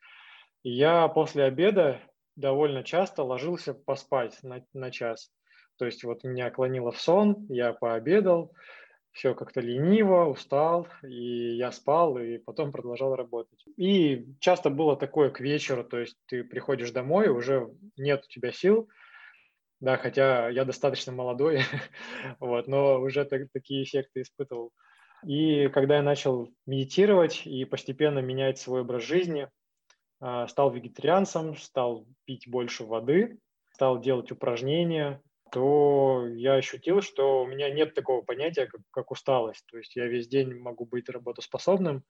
[0.63, 2.01] И я после обеда
[2.35, 5.31] довольно часто ложился поспать на, на час.
[5.77, 8.53] То есть вот меня клонило в сон, я пообедал,
[9.11, 13.63] все как-то лениво, устал, и я спал, и потом продолжал работать.
[13.77, 18.51] И часто было такое к вечеру, то есть ты приходишь домой, уже нет у тебя
[18.51, 18.89] сил,
[19.79, 21.61] да, хотя я достаточно молодой,
[22.39, 24.71] вот, но уже так, такие эффекты испытывал.
[25.25, 29.47] И когда я начал медитировать и постепенно менять свой образ жизни,
[30.47, 33.39] стал вегетарианцем, стал пить больше воды,
[33.73, 39.65] стал делать упражнения, то я ощутил, что у меня нет такого понятия, как, как усталость.
[39.67, 42.03] То есть я весь день могу быть работоспособным,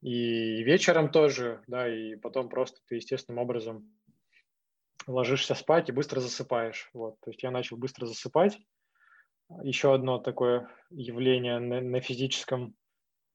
[0.00, 3.92] и вечером тоже, да, и потом просто ты естественным образом
[5.06, 6.88] ложишься спать и быстро засыпаешь.
[6.92, 8.58] Вот, то есть я начал быстро засыпать.
[9.62, 12.74] Еще одно такое явление на, на физическом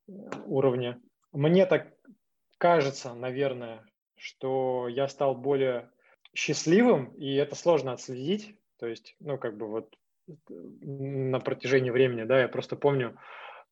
[0.07, 0.11] э,
[0.45, 1.01] уровне.
[1.31, 1.93] Мне так
[2.59, 3.83] кажется, наверное,
[4.23, 5.89] что я стал более
[6.33, 8.55] счастливым, и это сложно отследить.
[8.79, 9.93] То есть, ну, как бы вот
[10.47, 13.17] на протяжении времени, да, я просто помню,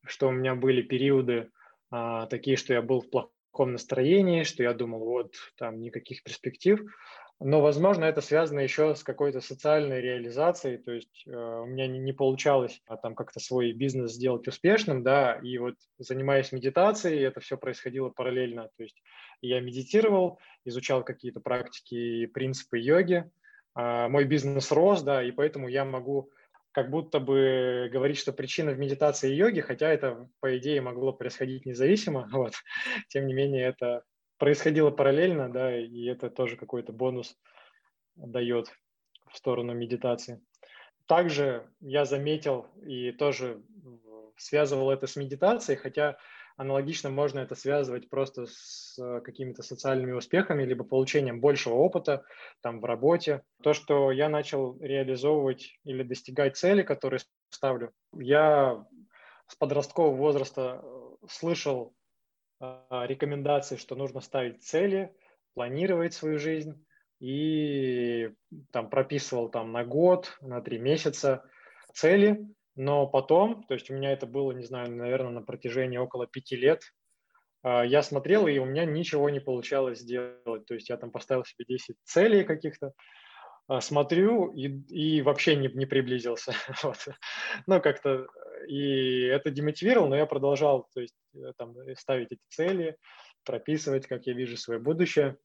[0.05, 1.49] что у меня были периоды
[1.89, 6.81] а, такие, что я был в плохом настроении, что я думал, вот, там никаких перспектив.
[7.43, 11.97] Но, возможно, это связано еще с какой-то социальной реализацией, то есть э, у меня не,
[11.97, 17.39] не получалось а, там как-то свой бизнес сделать успешным, да, и вот занимаясь медитацией, это
[17.39, 19.01] все происходило параллельно, то есть
[19.41, 23.25] я медитировал, изучал какие-то практики и принципы йоги,
[23.75, 26.29] э, мой бизнес рос, да, и поэтому я могу
[26.71, 31.11] как будто бы говорить, что причина в медитации и йоге, хотя это, по идее, могло
[31.11, 32.53] происходить независимо, вот,
[33.07, 34.03] тем не менее, это
[34.41, 37.37] происходило параллельно, да, и это тоже какой-то бонус
[38.15, 38.73] дает
[39.29, 40.41] в сторону медитации.
[41.05, 43.61] Также я заметил и тоже
[44.37, 46.17] связывал это с медитацией, хотя
[46.57, 52.23] аналогично можно это связывать просто с какими-то социальными успехами, либо получением большего опыта
[52.61, 53.43] там в работе.
[53.61, 57.19] То, что я начал реализовывать или достигать цели, которые
[57.51, 58.83] ставлю, я
[59.45, 60.83] с подросткового возраста
[61.29, 61.93] слышал
[62.61, 65.13] а, рекомендаций, что нужно ставить цели,
[65.53, 66.85] планировать свою жизнь
[67.19, 68.31] и
[68.71, 71.43] там прописывал там на год, на три месяца
[71.93, 76.27] цели, но потом, то есть у меня это было, не знаю, наверное, на протяжении около
[76.27, 76.83] пяти лет,
[77.63, 80.65] а, я смотрел, и у меня ничего не получалось сделать.
[80.65, 82.93] То есть я там поставил себе 10 целей каких-то,
[83.67, 86.53] а, смотрю и, и вообще не, не приблизился.
[86.83, 87.07] вот.
[87.67, 88.27] Ну, как-то
[88.67, 92.97] и это демотивировало, но я продолжал то есть, э, там, э, ставить эти цели,
[93.43, 95.37] прописывать, как я вижу свое будущее.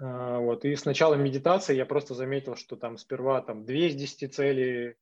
[0.00, 0.64] А, вот.
[0.64, 4.94] И с начала медитации я просто заметил, что там сперва там, 2 из 10 целей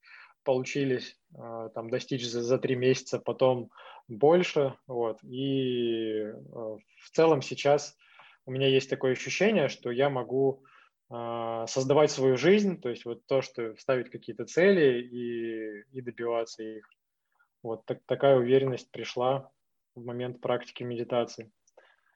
[0.42, 3.70] получились а, там, достичь за, за 3 месяца, потом
[4.08, 4.74] больше.
[4.86, 5.22] Вот.
[5.22, 7.96] И э, в целом сейчас
[8.46, 10.64] у меня есть такое ощущение, что я могу
[11.10, 16.88] создавать свою жизнь, то есть вот то, что ставить какие-то цели и, и добиваться их.
[17.62, 19.50] Вот так, такая уверенность пришла
[19.94, 21.50] в момент практики медитации.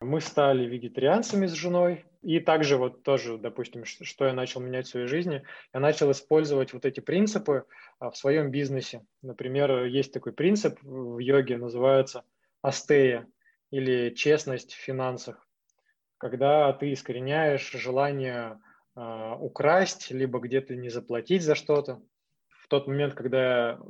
[0.00, 4.90] Мы стали вегетарианцами с женой, и также вот тоже, допустим, что я начал менять в
[4.90, 7.64] своей жизни, я начал использовать вот эти принципы
[7.98, 9.04] а, в своем бизнесе.
[9.22, 12.24] Например, есть такой принцип в йоге, называется
[12.62, 13.26] астея
[13.70, 15.46] или честность в финансах,
[16.18, 18.61] когда ты искореняешь желание
[18.96, 22.00] а, украсть, либо где-то не заплатить за что-то.
[22.48, 23.80] В тот момент, когда я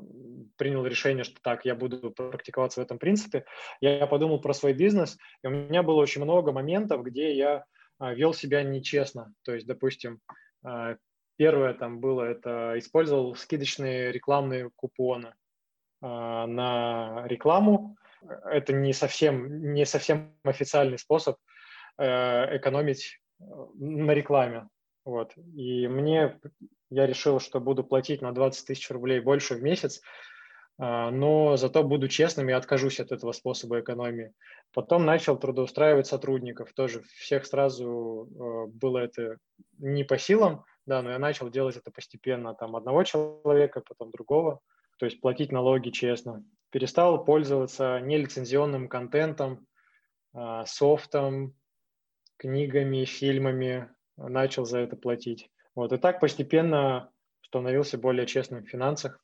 [0.57, 3.45] принял решение, что так, я буду практиковаться в этом принципе,
[3.81, 7.65] я подумал про свой бизнес, и у меня было очень много моментов, где я
[7.99, 9.33] а, вел себя нечестно.
[9.43, 10.21] То есть, допустим,
[10.65, 10.97] а,
[11.37, 15.35] первое там было, это использовал скидочные рекламные купоны
[16.01, 17.97] на рекламу.
[18.45, 21.39] Это не совсем, не совсем официальный способ
[21.99, 24.69] э, экономить э, на рекламе.
[25.05, 25.33] Вот.
[25.37, 26.41] И мне,
[26.91, 30.01] я решил, что буду платить на 20 тысяч рублей больше в месяц,
[30.79, 34.33] а, но зато буду честным и откажусь от этого способа экономии.
[34.73, 39.39] Потом начал трудоустраивать сотрудников, тоже всех сразу а, было это
[39.79, 44.61] не по силам, да, но я начал делать это постепенно, там одного человека, потом другого,
[44.99, 46.45] то есть платить налоги честно.
[46.71, 49.67] Перестал пользоваться нелицензионным контентом,
[50.33, 51.55] а, софтом,
[52.37, 55.51] книгами, фильмами, начал за это платить.
[55.75, 57.11] Вот, и так постепенно
[57.43, 59.21] становился более честным в финансах.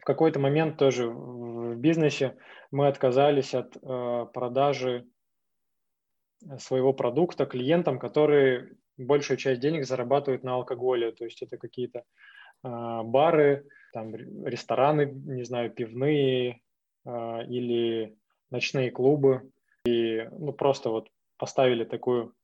[0.00, 2.36] В какой-то момент тоже в бизнесе
[2.70, 5.06] мы отказались от э, продажи
[6.58, 11.12] своего продукта клиентам, которые большую часть денег зарабатывают на алкоголе.
[11.12, 12.02] То есть это какие-то э,
[13.04, 16.60] бары, там, рестораны, не знаю, пивные
[17.04, 17.10] э,
[17.46, 18.16] или
[18.50, 19.50] ночные клубы.
[19.84, 22.34] И ну, просто вот поставили такую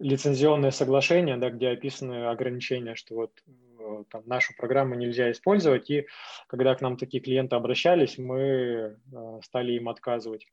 [0.00, 6.06] лицензионное соглашение, да, где описаны ограничения, что вот э, там, нашу программу нельзя использовать, и
[6.46, 10.46] когда к нам такие клиенты обращались, мы э, стали им отказывать.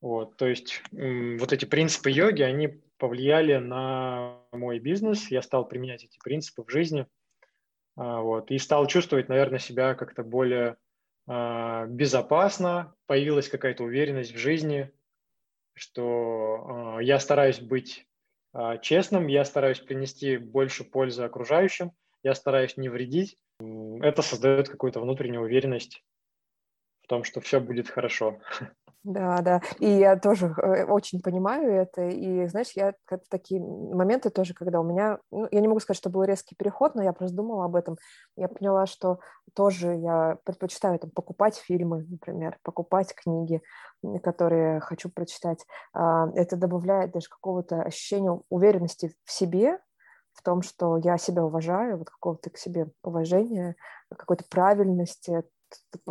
[0.00, 2.68] Вот, то есть вот эти принципы йоги, они
[2.98, 7.06] повлияли на мой бизнес, я стал применять эти принципы в жизни,
[7.96, 10.76] а, вот, и стал чувствовать, наверное, себя как-то более
[11.26, 14.92] безопасно, появилась какая-то уверенность в жизни,
[15.74, 18.13] что э, я стараюсь быть э,
[18.82, 21.92] честным, я стараюсь принести больше пользы окружающим,
[22.22, 23.36] я стараюсь не вредить.
[23.58, 26.02] Это создает какую-то внутреннюю уверенность
[27.02, 28.40] в том, что все будет хорошо.
[29.04, 29.60] Да, да.
[29.80, 32.08] И я тоже э, очень понимаю это.
[32.08, 35.18] И, знаешь, я в такие моменты тоже, когда у меня...
[35.30, 37.98] Ну, я не могу сказать, что был резкий переход, но я просто думала об этом.
[38.34, 39.20] Я поняла, что
[39.52, 43.60] тоже я предпочитаю там, покупать фильмы, например, покупать книги,
[44.22, 45.66] которые хочу прочитать.
[45.92, 49.80] А, это добавляет даже какого-то ощущения уверенности в себе,
[50.32, 53.76] в том, что я себя уважаю, вот какого-то к себе уважения,
[54.16, 55.44] какой-то правильности,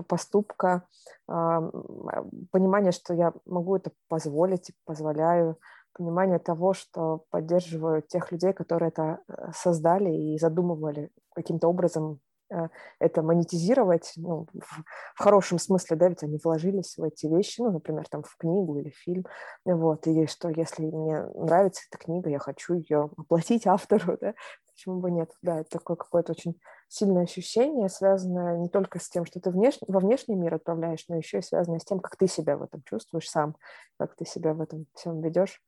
[0.07, 0.87] поступка,
[1.27, 5.57] понимание, что я могу это позволить, позволяю,
[5.93, 12.67] понимание того, что поддерживаю тех людей, которые это э, создали и задумывали каким-то образом э,
[12.99, 14.83] это монетизировать, ну, в,
[15.15, 18.77] в хорошем смысле, да, ведь они вложились в эти вещи, ну, например, там в книгу
[18.77, 19.25] или фильм,
[19.65, 24.33] вот, и что если мне нравится эта книга, я хочу ее оплатить автору, да,
[24.73, 29.25] почему бы нет, да, это такое какое-то очень сильное ощущение, связанное не только с тем,
[29.25, 29.77] что ты внеш...
[29.87, 32.81] во внешний мир отправляешь, но еще и связанное с тем, как ты себя в этом
[32.83, 33.55] чувствуешь сам,
[33.97, 35.61] как ты себя в этом всем ведешь.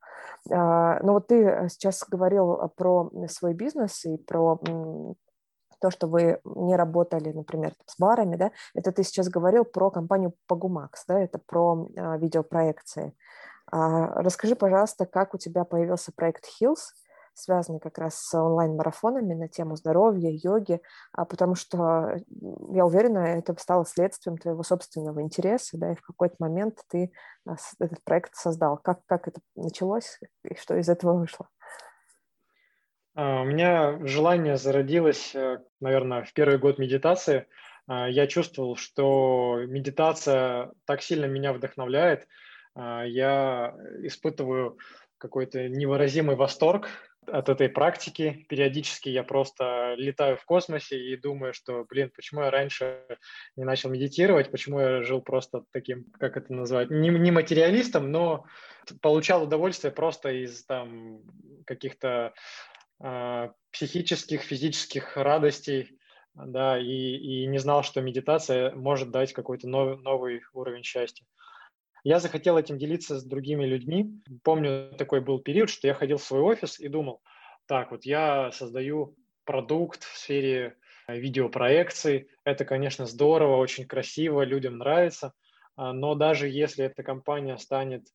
[0.50, 4.60] А, но вот ты э, сейчас говорил про свой бизнес и про
[5.80, 10.32] то, что вы не работали, например, с барами, да, это ты сейчас говорил про компанию
[10.50, 13.14] Pagumaks, да, это про а, видеопроекции.
[13.70, 16.92] А, расскажи, пожалуйста, как у тебя появился проект Hills,
[17.36, 20.80] связанный как раз с онлайн-марафонами на тему здоровья, йоги,
[21.12, 22.16] а потому что,
[22.72, 27.12] я уверена, это стало следствием твоего собственного интереса, да, и в какой-то момент ты
[27.46, 28.78] а, этот проект создал.
[28.78, 31.48] Как, как это началось и что из этого вышло?
[33.14, 37.46] А, у меня желание зародилось, э, наверное, в первый год медитации.
[37.86, 42.26] А, я чувствовал, что медитация так сильно меня вдохновляет.
[42.78, 44.76] Я испытываю
[45.16, 46.88] какой-то невыразимый восторг
[47.28, 48.46] от этой практики.
[48.48, 53.02] Периодически я просто летаю в космосе и думаю, что, блин, почему я раньше
[53.56, 58.44] не начал медитировать, почему я жил просто таким, как это называть, не, не материалистом, но
[59.00, 61.20] получал удовольствие просто из там
[61.66, 62.34] каких-то
[63.02, 65.98] э, психических, физических радостей,
[66.34, 71.24] да, и, и не знал, что медитация может дать какой-то новый, новый уровень счастья.
[72.04, 74.22] Я захотел этим делиться с другими людьми.
[74.42, 77.20] Помню, такой был период, что я ходил в свой офис и думал,
[77.66, 80.76] так, вот я создаю продукт в сфере
[81.08, 82.28] э, видеопроекций.
[82.44, 85.32] Это, конечно, здорово, очень красиво, людям нравится.
[85.76, 88.06] А, но даже если эта компания станет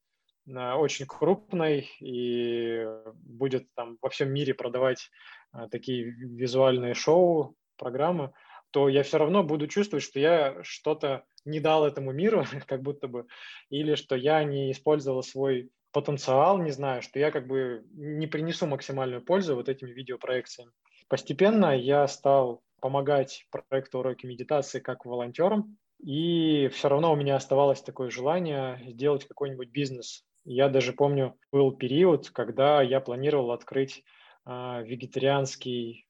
[0.48, 5.10] э, очень крупной и будет там во всем мире продавать
[5.54, 8.32] э, такие визуальные шоу, программы,
[8.72, 13.08] то я все равно буду чувствовать, что я что-то не дал этому миру, как будто
[13.08, 13.28] бы,
[13.70, 18.66] или что я не использовал свой потенциал, не знаю, что я как бы не принесу
[18.66, 20.72] максимальную пользу вот этими видеопроекциями.
[21.10, 27.82] Постепенно я стал помогать проекту уроки медитации как волонтером, и все равно у меня оставалось
[27.82, 30.24] такое желание сделать какой-нибудь бизнес.
[30.46, 34.04] Я даже помню, был период, когда я планировал открыть
[34.46, 36.08] э, вегетарианский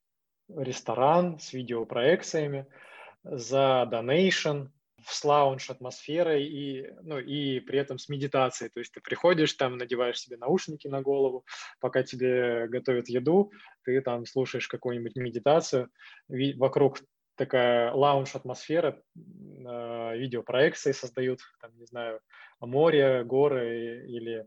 [0.58, 2.66] ресторан с видеопроекциями
[3.24, 4.68] за донейшн,
[5.06, 8.70] с лаунж атмосферой и, ну, и при этом с медитацией.
[8.70, 11.46] То есть ты приходишь, там надеваешь себе наушники на голову,
[11.80, 13.52] пока тебе готовят еду,
[13.84, 15.90] ты там слушаешь какую-нибудь медитацию,
[16.28, 17.00] вокруг
[17.36, 22.20] такая лаунж-атмосфера, э, видеопроекции создают, там, не знаю,
[22.60, 24.46] море, горы или,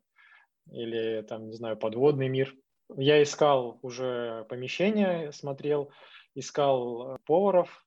[0.70, 2.54] или там, не знаю, подводный мир.
[2.96, 5.90] Я искал уже помещение, смотрел,
[6.34, 7.84] искал э, поваров,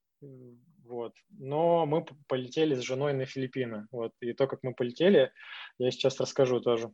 [0.87, 1.13] вот.
[1.29, 3.87] Но мы полетели с женой на Филиппины.
[3.91, 4.13] Вот.
[4.21, 5.31] И то, как мы полетели,
[5.77, 6.91] я сейчас расскажу тоже.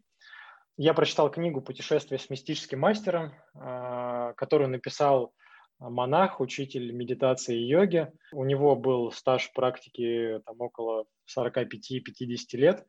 [0.78, 5.34] я прочитал книгу «Путешествие с мистическим мастером», а, которую написал
[5.80, 8.12] монах, учитель медитации и йоги.
[8.32, 11.06] У него был стаж практики там, около
[11.38, 12.88] 45-50 лет.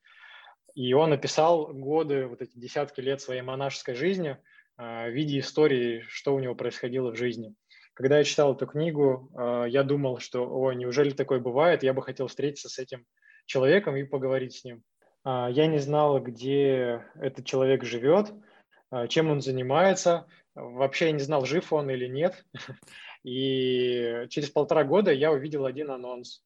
[0.75, 4.39] И он описал годы, вот эти десятки лет своей монашеской жизни
[4.77, 7.55] в виде истории, что у него происходило в жизни.
[7.95, 11.85] Когда я читал эту книгу, а, я думал, что, о, неужели такое бывает?
[11.85, 13.07] Я бы хотел встретиться с этим
[13.47, 14.83] человеком и поговорить с ним.
[15.23, 18.33] А, я не знал, где этот человек живет,
[19.09, 20.27] чем он занимается.
[20.55, 22.45] Вообще я не знал, жив он или нет.
[23.25, 26.45] И через полтора года я увидел один анонс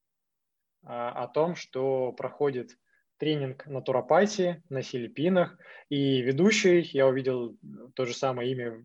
[0.85, 2.79] о том, что проходит
[3.19, 5.59] тренинг натуропатии на Филиппинах.
[5.89, 7.57] И ведущий, я увидел
[7.95, 8.83] то же самое имя,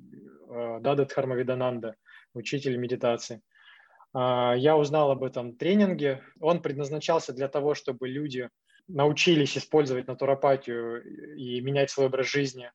[0.50, 1.96] э, Дада Дхармавидананда,
[2.34, 3.42] учитель медитации.
[4.14, 6.22] А, я узнал об этом тренинге.
[6.40, 8.50] Он предназначался для того, чтобы люди
[8.88, 11.04] научились использовать натуропатию
[11.36, 12.70] и менять свой образ жизни э,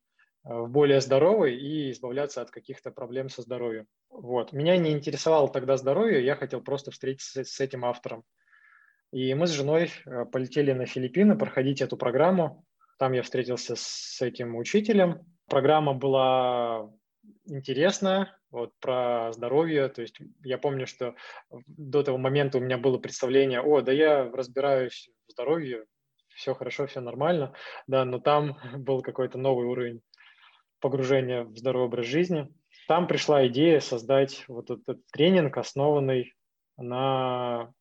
[0.44, 3.86] в более здоровый и избавляться от каких-то проблем со здоровьем.
[4.10, 4.52] Вот.
[4.52, 8.24] Меня не интересовало тогда здоровье, я хотел просто встретиться с этим автором.
[9.12, 12.64] И мы с женой э, полетели на Филиппины проходить эту программу.
[12.98, 15.20] Там я встретился с этим учителем.
[15.46, 16.90] Программа была
[17.46, 19.88] интересная, вот про здоровье.
[19.88, 21.14] То есть я помню, что
[21.66, 25.84] до того момента у меня было представление, о, да я разбираюсь в здоровье,
[26.34, 27.54] все хорошо, все нормально,
[27.86, 30.02] да, но там был какой-то новый уровень
[30.80, 32.48] погружения в здоровый образ жизни.
[32.86, 36.34] Там пришла идея создать вот этот тренинг, основанный
[36.76, 37.72] на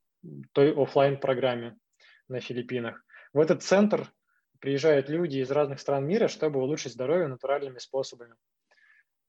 [0.53, 1.77] той офлайн программе
[2.27, 3.03] на Филиппинах.
[3.33, 4.11] В этот центр
[4.59, 8.35] приезжают люди из разных стран мира, чтобы улучшить здоровье натуральными способами.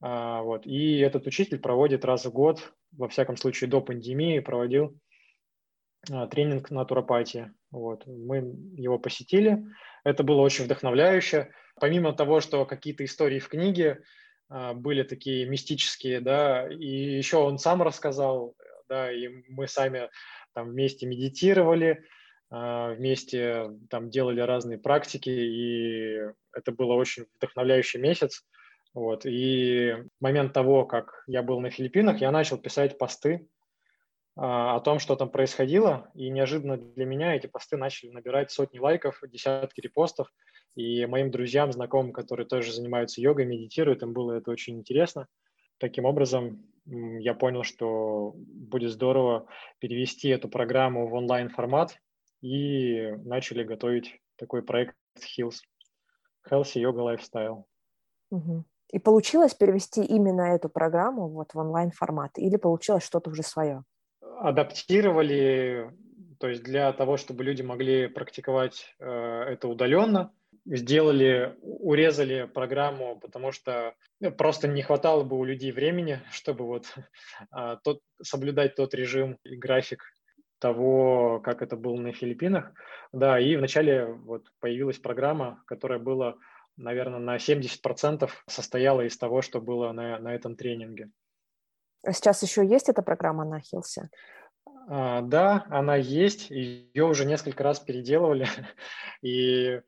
[0.00, 0.66] А, вот.
[0.66, 4.98] И этот учитель проводит раз в год, во всяком случае до пандемии, проводил
[6.10, 7.52] а, тренинг натуропатии.
[7.70, 8.06] Вот.
[8.06, 8.38] Мы
[8.76, 9.64] его посетили.
[10.04, 11.52] Это было очень вдохновляюще.
[11.80, 14.02] Помимо того, что какие-то истории в книге
[14.48, 18.56] а, были такие мистические, да, и еще он сам рассказал,
[18.88, 20.08] да, и мы сами
[20.54, 22.04] там вместе медитировали,
[22.50, 26.18] а, вместе там делали разные практики, и
[26.52, 28.44] это было очень вдохновляющий месяц.
[28.94, 29.26] Вот.
[29.26, 33.46] И в момент того, как я был на Филиппинах, я начал писать посты
[34.36, 38.78] а, о том, что там происходило, и неожиданно для меня эти посты начали набирать сотни
[38.78, 40.32] лайков, десятки репостов,
[40.74, 45.26] и моим друзьям, знакомым, которые тоже занимаются йогой, медитируют, им было это очень интересно.
[45.78, 49.46] Таким образом, я понял, что будет здорово
[49.78, 51.98] перевести эту программу в онлайн-формат
[52.40, 55.56] и начали готовить такой проект Hills
[56.50, 57.64] Healthy Yoga Lifestyle.
[58.30, 58.64] Угу.
[58.92, 63.84] И получилось перевести именно эту программу вот в онлайн-формат или получилось что-то уже свое?
[64.20, 65.90] Адаптировали,
[66.38, 70.32] то есть для того, чтобы люди могли практиковать э, это удаленно,
[70.76, 76.86] сделали, урезали программу, потому что ну, просто не хватало бы у людей времени, чтобы вот
[77.50, 80.04] а, тот, соблюдать тот режим и график
[80.58, 82.72] того, как это было на Филиппинах.
[83.12, 86.34] Да, и вначале вот появилась программа, которая была,
[86.76, 91.10] наверное, на 70% состояла из того, что было на, на этом тренинге.
[92.04, 94.10] А сейчас еще есть эта программа на Хилсе?
[94.88, 98.46] А, да, она есть, ее уже несколько раз переделывали,
[99.22, 99.80] и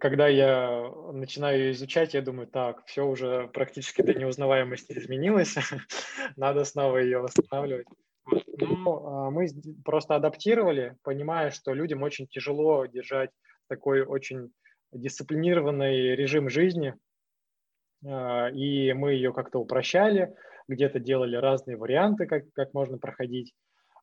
[0.00, 5.56] когда я начинаю ее изучать, я думаю, так, все уже практически до неузнаваемости изменилось,
[6.36, 7.86] надо снова ее восстанавливать.
[8.26, 9.48] Ну, а, мы
[9.84, 13.30] просто адаптировали, понимая, что людям очень тяжело держать
[13.68, 14.50] такой очень
[14.92, 16.94] дисциплинированный режим жизни,
[18.04, 20.34] а, и мы ее как-то упрощали,
[20.66, 23.54] где-то делали разные варианты, как, как можно проходить.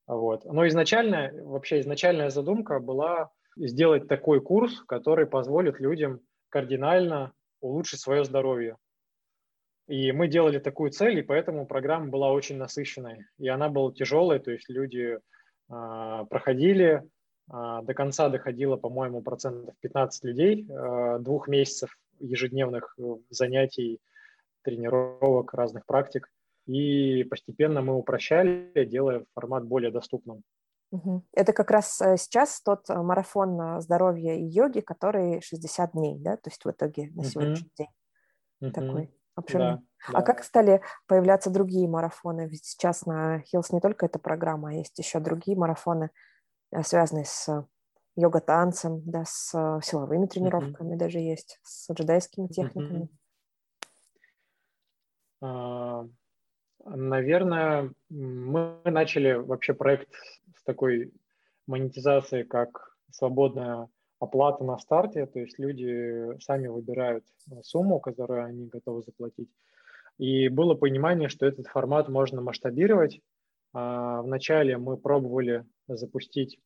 [0.08, 0.46] Вот.
[0.46, 8.24] Но изначально, вообще изначальная задумка была сделать такой курс, который позволит людям кардинально улучшить свое
[8.24, 8.78] здоровье.
[9.88, 13.26] И мы делали такую цель, и поэтому программа была очень насыщенной.
[13.38, 15.18] И она была тяжелой, то есть люди
[15.70, 17.04] э, проходили,
[17.52, 22.98] э, до конца доходило, по-моему, процентов 15 людей, э, двух месяцев ежедневных
[23.30, 24.00] занятий,
[24.64, 26.30] тренировок, разных практик.
[26.68, 30.44] И постепенно мы упрощали, делая формат более доступным.
[31.34, 36.18] Это как раз э, сейчас тот э, марафон э, здоровья и йоги, который 60 дней,
[36.20, 37.78] да, то есть в итоге на сегодняшний uh-huh.
[37.78, 38.72] день uh-huh.
[38.72, 39.74] такой обширный.
[39.74, 40.22] Да, а да.
[40.22, 42.48] как стали появляться другие марафоны?
[42.48, 46.12] Ведь сейчас на Hills не только эта программа, а есть еще другие марафоны,
[46.84, 47.68] связанные с
[48.16, 49.50] йога-танцем, да, с
[49.84, 51.00] силовыми тренировками uh-huh.
[51.00, 53.10] даже есть, с джедайскими техниками.
[55.44, 56.10] Uh-huh.
[56.86, 60.10] Наверное, мы начали вообще проект
[60.66, 61.12] такой
[61.66, 63.88] монетизации, как свободное
[64.20, 67.26] оплата на старте, то есть люди сами выбирают
[67.64, 69.50] сумму, которую они готовы заплатить.
[70.18, 73.20] И было понимание, что этот формат можно масштабировать.
[73.74, 76.58] А, вначале мы пробовали запустить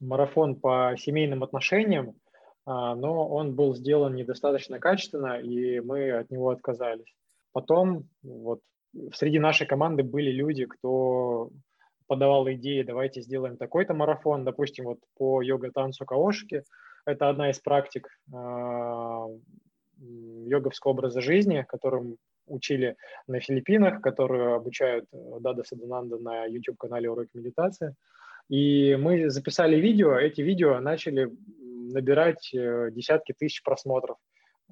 [0.00, 2.16] марафон по семейным отношениям,
[2.64, 7.14] а, но он был сделан недостаточно качественно, и мы от него отказались.
[7.52, 8.60] Потом вот
[9.14, 11.50] среди нашей команды были люди, кто
[12.06, 16.64] подавал идеи, давайте сделаем такой-то марафон, допустим, вот по йога-танцу Каошики.
[17.06, 19.26] Это одна из практик э,
[19.98, 22.16] йоговского образа жизни, которым
[22.46, 27.94] учили на Филиппинах, которую обучают Дада Садананда на YouTube-канале «Уроки медитации».
[28.48, 31.30] И мы записали видео, эти видео начали
[31.92, 34.18] набирать э, десятки тысяч просмотров.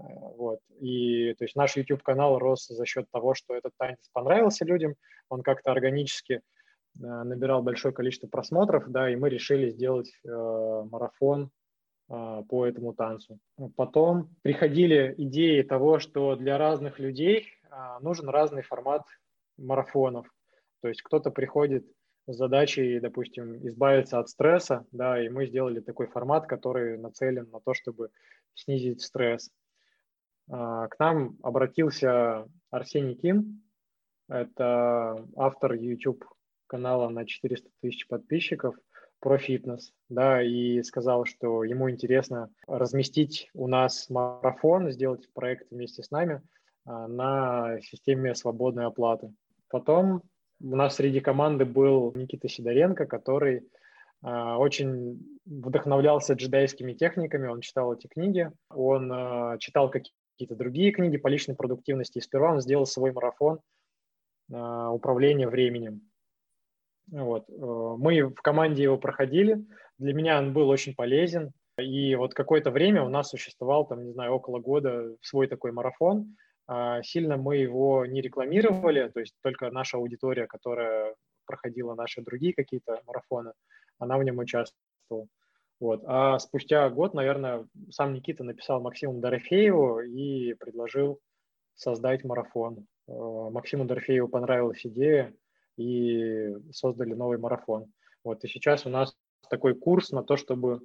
[0.01, 0.61] Вот.
[0.81, 4.95] И то есть наш YouTube-канал рос за счет того, что этот танец понравился людям,
[5.29, 6.41] он как-то органически э,
[6.99, 10.29] набирал большое количество просмотров, да, и мы решили сделать э,
[10.91, 11.51] марафон
[12.09, 13.39] э, по этому танцу.
[13.77, 19.03] Потом приходили идеи того, что для разных людей э, нужен разный формат
[19.59, 20.27] марафонов.
[20.81, 21.87] То есть кто-то приходит
[22.27, 27.61] с задачей, допустим, избавиться от стресса, да, и мы сделали такой формат, который нацелен на
[27.61, 28.11] то, чтобы
[28.55, 29.51] снизить стресс.
[30.51, 33.63] А, к нам обратился Арсений Ким,
[34.29, 36.25] это автор YouTube
[36.67, 38.75] канала на 400 тысяч подписчиков
[39.21, 46.03] про фитнес, да, и сказал, что ему интересно разместить у нас марафон, сделать проект вместе
[46.03, 46.43] с нами
[46.85, 49.33] а, на системе свободной оплаты.
[49.69, 50.23] Потом
[50.61, 53.63] у нас среди команды был Никита Сидоренко, который
[54.23, 59.91] э, очень вдохновлялся джедайскими техниками, он читал эти книги, он читал
[60.41, 63.61] какие-то другие книги по личной продуктивности, и сперва он сделал свой марафон
[64.51, 66.01] э, управления временем.
[67.11, 67.49] Вот.
[67.49, 69.67] Мы в команде его проходили,
[69.99, 74.13] для меня он был очень полезен, и вот какое-то время у нас существовал, там, не
[74.13, 76.37] знаю, около года свой такой марафон,
[76.67, 81.15] а, сильно мы его не рекламировали, то есть только наша аудитория, которая
[81.45, 83.53] проходила наши другие какие-то марафоны,
[83.99, 85.27] она в нем участвовала.
[85.81, 86.03] Вот.
[86.07, 91.21] А спустя год, наверное, сам Никита написал Максиму Дорофееву и предложил
[91.75, 92.87] создать марафон.
[93.09, 95.35] Э, Максиму Дорофееву понравилась идея,
[95.81, 97.87] и создали новый марафон.
[98.23, 98.45] Вот.
[98.45, 99.17] И сейчас у нас
[99.49, 100.81] такой курс на то, чтобы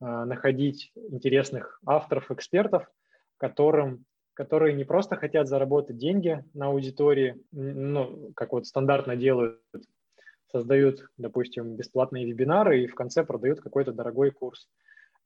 [0.00, 2.90] э, находить интересных авторов, экспертов,
[3.36, 9.60] которым которые не просто хотят заработать деньги на аудитории, ну, как вот стандартно делают,
[10.50, 14.68] создают, допустим, бесплатные вебинары и в конце продают какой-то дорогой курс.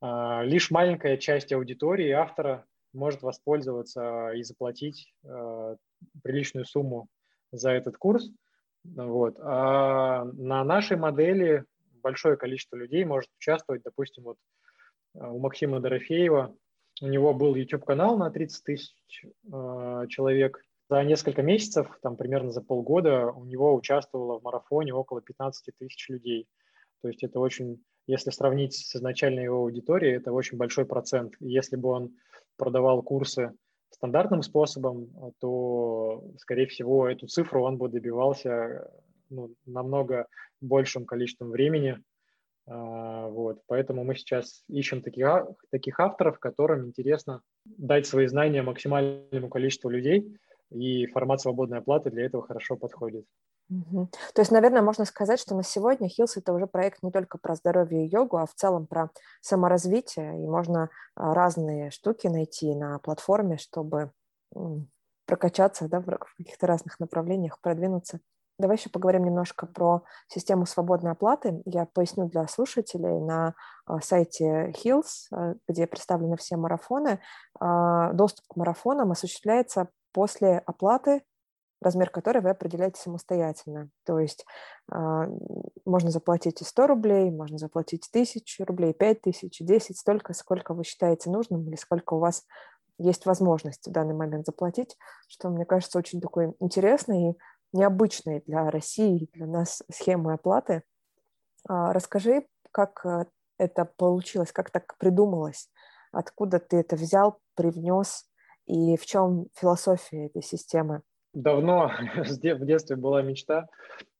[0.01, 5.77] А, лишь маленькая часть аудитории автора может воспользоваться и заплатить а,
[6.23, 7.09] приличную сумму
[7.53, 8.31] за этот курс.
[8.85, 9.39] Вот.
[9.41, 11.65] А на нашей модели
[12.03, 13.83] большое количество людей может участвовать.
[13.83, 14.37] Допустим, вот
[15.15, 16.55] у Максима Дорофеева
[17.01, 18.95] у него был YouTube-канал на 30 тысяч
[20.09, 20.63] человек.
[20.91, 26.09] За несколько месяцев, там примерно за полгода, у него участвовало в марафоне около 15 тысяч
[26.09, 26.47] людей.
[27.01, 31.35] То есть это очень, если сравнить с изначальной его аудиторией, это очень большой процент.
[31.41, 32.15] Если бы он
[32.57, 33.53] продавал курсы
[33.91, 35.09] стандартным способом,
[35.41, 38.91] то, скорее всего, эту цифру он бы добивался
[39.31, 40.27] ну, намного
[40.61, 41.99] большим количеством времени,
[42.67, 45.27] а, вот, поэтому мы сейчас ищем таких,
[45.71, 50.39] таких авторов, которым интересно дать свои знания максимальному количеству людей,
[50.71, 53.27] и формат свободной оплаты для этого хорошо подходит.
[53.71, 54.11] Угу.
[54.35, 57.55] То есть, наверное, можно сказать, что на сегодня Hills это уже проект не только про
[57.55, 59.11] здоровье и йогу, а в целом про
[59.41, 64.13] саморазвитие, и можно а, разные штуки найти на платформе, чтобы
[65.27, 68.21] прокачаться да, в каких-то разных направлениях, продвинуться.
[68.59, 71.61] Давай еще поговорим немножко про систему свободной оплаты.
[71.65, 73.19] Я поясню для слушателей.
[73.21, 73.55] На
[73.87, 77.21] а, сайте Hills, а, где представлены все марафоны,
[77.59, 81.23] доступ к марафонам осуществляется после оплаты,
[81.83, 83.91] размер которой вы определяете самостоятельно.
[84.07, 84.47] То есть
[84.89, 91.29] можно заплатить и 100 рублей, можно заплатить 1000 рублей, 5000, 10, столько, сколько вы считаете
[91.29, 92.45] нужным или сколько у вас
[92.99, 94.97] есть возможность в данный момент заплатить,
[95.29, 97.39] что, мне кажется, очень такой интересный и
[97.73, 100.85] необычной для России, для нас схемы оплаты.
[101.69, 103.25] А, расскажи, как э,
[103.59, 105.69] это получилось, как так придумалось,
[106.13, 108.27] откуда ты это взял, привнес
[108.67, 111.03] и в чем философия этой системы?
[111.33, 113.69] Давно в детстве была мечта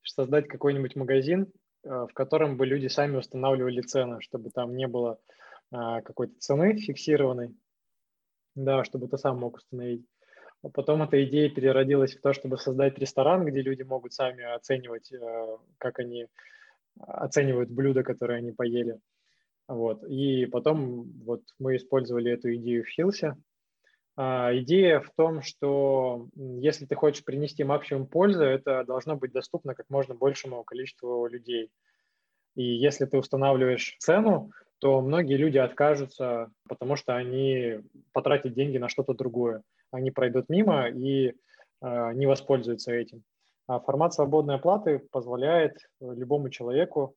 [0.03, 1.51] создать какой-нибудь магазин,
[1.83, 5.19] э, в котором бы люди сами устанавливали цены, чтобы там не было
[5.71, 7.55] а, какой-то цены фиксированной,
[8.55, 10.05] да, чтобы ты сам мог установить.
[10.61, 15.11] А потом эта идея переродилась в то, чтобы создать ресторан, где люди могут сами оценивать,
[15.11, 16.27] э, как они
[16.97, 18.99] оценивают блюда, которые они поели.
[19.67, 20.03] Вот.
[20.05, 23.35] И потом вот мы использовали эту идею в Хилсе.
[24.17, 29.75] А, идея в том, что если ты хочешь принести максимум пользы, это должно быть доступно
[29.75, 31.69] как можно большему количеству людей.
[32.55, 37.81] И если ты устанавливаешь цену, то многие люди откажутся, потому что они
[38.13, 39.63] потратят деньги на что-то другое.
[39.91, 41.33] Они пройдут мимо и э,
[42.13, 43.23] не воспользуются этим.
[43.67, 47.15] А формат свободной оплаты позволяет любому человеку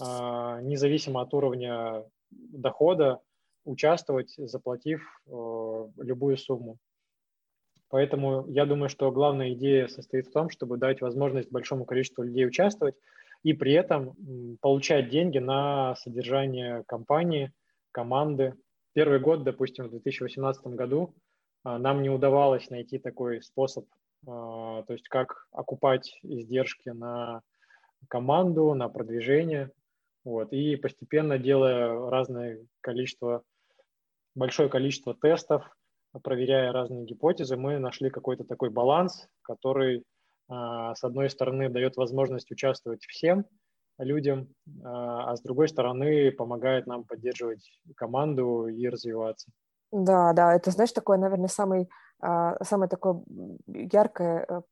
[0.00, 3.20] а, независимо от уровня дохода,
[3.64, 6.78] участвовать, заплатив э, любую сумму.
[7.88, 12.46] Поэтому я думаю, что главная идея состоит в том, чтобы дать возможность большому количеству людей
[12.46, 12.96] участвовать
[13.44, 14.16] и при этом
[14.60, 17.52] получать деньги на содержание компании,
[17.92, 18.54] команды.
[18.94, 21.14] Первый год, допустим, в 2018 году
[21.62, 23.86] а, нам не удавалось найти такой способ,
[24.26, 27.42] а, то есть как окупать издержки на
[28.08, 29.70] команду, на продвижение.
[30.24, 33.42] Вот, и постепенно делая разное количество,
[34.34, 35.64] большое количество тестов,
[36.22, 40.04] проверяя разные гипотезы, мы нашли какой-то такой баланс, который,
[40.48, 43.46] а, с одной стороны, дает возможность участвовать всем
[43.98, 44.48] людям,
[44.84, 49.50] а, а с другой стороны, помогает нам поддерживать команду и развиваться.
[49.92, 51.88] Да, да, это, знаешь, такой, наверное, самый,
[52.20, 53.22] а, самое такое
[53.66, 54.62] яркое э,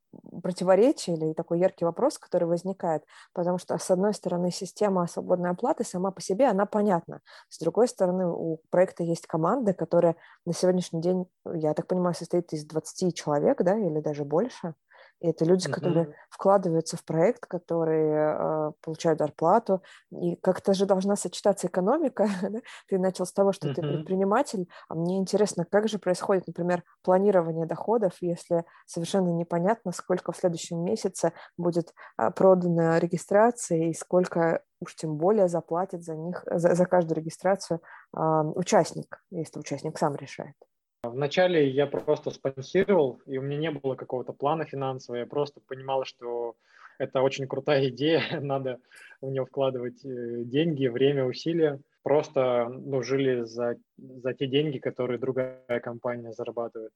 [0.43, 5.85] противоречие или такой яркий вопрос, который возникает, потому что, с одной стороны, система свободной оплаты
[5.85, 7.21] сама по себе, она понятна.
[7.49, 12.53] С другой стороны, у проекта есть команда, которая на сегодняшний день, я так понимаю, состоит
[12.53, 14.75] из 20 человек, да, или даже больше.
[15.23, 15.73] И это люди, mm-hmm.
[15.73, 19.81] которые вкладываются в проект, которые э, получают зарплату.
[20.11, 22.29] И как-то же должна сочетаться экономика.
[22.43, 22.59] да?
[22.89, 23.75] Ты начал с того, что mm-hmm.
[23.75, 30.33] ты предприниматель, а мне интересно, как же происходит, например, планирование доходов, если совершенно непонятно, сколько
[30.33, 36.43] в следующем месяце будет э, продано регистрации и сколько уж тем более заплатит за них,
[36.51, 37.81] за, за каждую регистрацию
[38.13, 38.21] э,
[38.57, 40.57] участник, если участник сам решает.
[41.05, 45.21] Вначале я просто спонсировал, и у меня не было какого-то плана финансового.
[45.21, 46.55] Я просто понимал, что
[46.99, 48.79] это очень крутая идея, надо
[49.21, 51.81] в нее вкладывать э, деньги, время, усилия.
[52.05, 56.93] Просто ну, жили за, за те деньги, которые другая компания зарабатывает.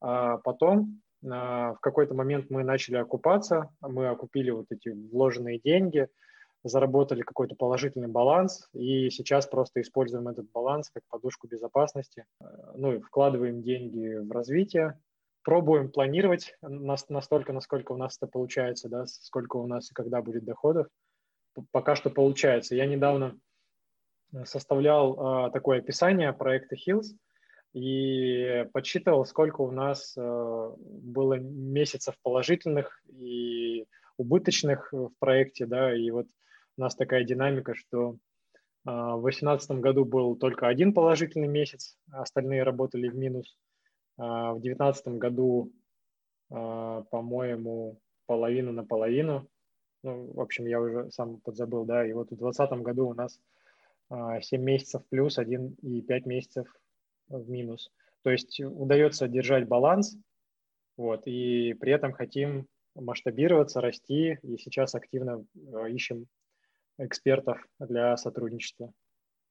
[0.00, 6.06] А потом а, в какой-то момент мы начали окупаться, мы окупили вот эти вложенные деньги–
[6.64, 12.24] заработали какой-то положительный баланс, и сейчас просто используем этот баланс как подушку безопасности.
[12.74, 14.98] Ну и вкладываем деньги в развитие,
[15.42, 20.44] пробуем планировать настолько, насколько у нас это получается, да, сколько у нас и когда будет
[20.44, 20.86] доходов.
[21.70, 22.74] Пока что получается.
[22.74, 23.38] Я недавно
[24.44, 27.08] составлял э, такое описание проекта Hills
[27.74, 33.86] и подсчитывал, сколько у нас э, было месяцев положительных и
[34.16, 36.26] убыточных в проекте, да, и вот
[36.76, 38.16] у нас такая динамика, что
[38.84, 43.56] а, в 2018 году был только один положительный месяц, остальные работали в минус.
[44.18, 45.72] А, в 2019 году,
[46.50, 49.48] а, по-моему, половину на половину.
[50.02, 52.06] Ну, в общем, я уже сам подзабыл, да.
[52.06, 53.38] И вот в 2020 году у нас
[54.10, 56.66] 7 месяцев плюс, 1 и 5 месяцев
[57.28, 57.90] в минус.
[58.22, 60.16] То есть удается держать баланс,
[60.96, 65.46] вот, и при этом хотим масштабироваться, расти, и сейчас активно
[65.88, 66.26] ищем
[67.04, 68.92] экспертов для сотрудничества.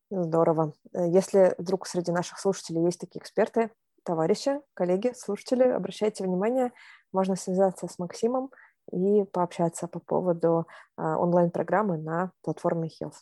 [0.09, 0.73] Здорово.
[0.93, 3.71] Э, если вдруг среди наших слушателей есть такие эксперты,
[4.03, 6.71] товарищи, коллеги, слушатели, обращайте внимание,
[7.13, 8.51] можно связаться с Максимом
[8.91, 13.13] и пообщаться по поводу а, онлайн-программы на платформе Health.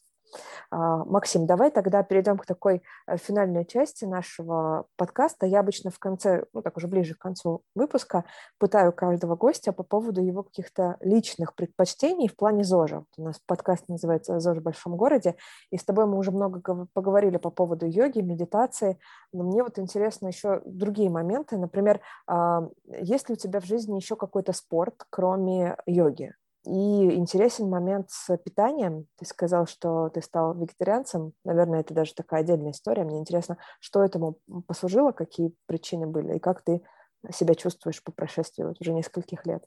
[0.72, 5.46] А, Максим, давай тогда перейдем к такой э, финальной части нашего подкаста.
[5.46, 8.26] Я обычно в конце, ну так уже ближе к концу выпуска,
[8.58, 13.06] пытаю каждого гостя по поводу его каких-то личных предпочтений в плане ЗОЖа.
[13.18, 15.36] У нас подкаст называется «ЗОЖ в большом городе»,
[15.72, 19.00] и с тобой мы уже много поговорили по поводу йоги, медитации,
[19.34, 21.58] но мне вот интересно еще другие моменты.
[21.58, 26.34] Например, а, есть ли у тебя в жизни еще какой-то спорт, кроме йоги?
[26.70, 29.08] И интересен момент с питанием.
[29.18, 31.34] Ты сказал, что ты стал вегетарианцем.
[31.44, 33.06] Наверное, это даже такая отдельная история.
[33.06, 36.84] Мне интересно, что этому послужило, какие причины были, и как ты
[37.32, 39.66] себя чувствуешь по прошествии вот уже нескольких лет.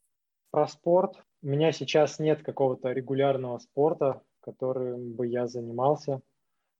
[0.52, 1.16] Про спорт.
[1.42, 6.20] У меня сейчас нет какого-то регулярного спорта, которым бы я занимался,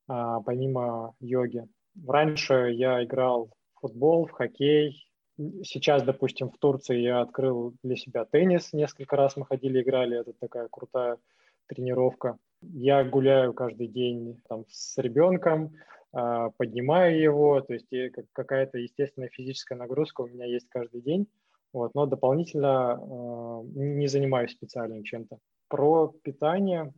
[0.06, 1.66] а, помимо йоги.
[2.06, 5.04] Раньше я играл в футбол, в хоккей,
[5.38, 8.72] Сейчас, допустим, в Турции я открыл для себя теннис.
[8.72, 10.20] Несколько раз мы ходили, играли.
[10.20, 11.18] Это такая крутая
[11.66, 12.38] тренировка.
[12.60, 15.72] Я гуляю каждый день там, с ребенком,
[16.12, 17.60] а, поднимаю его.
[17.62, 17.88] То есть
[18.32, 21.26] какая-то естественная физическая нагрузка у меня есть каждый день.
[21.72, 25.38] Вот, но дополнительно э, не занимаюсь специальным чем-то.
[25.68, 26.92] Про питание,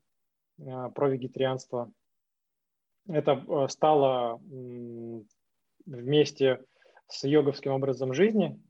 [0.58, 1.92] э, про вегетарианство.
[3.06, 4.40] Это стало
[5.86, 6.58] вместе
[7.08, 8.60] с йоговским образом жизни.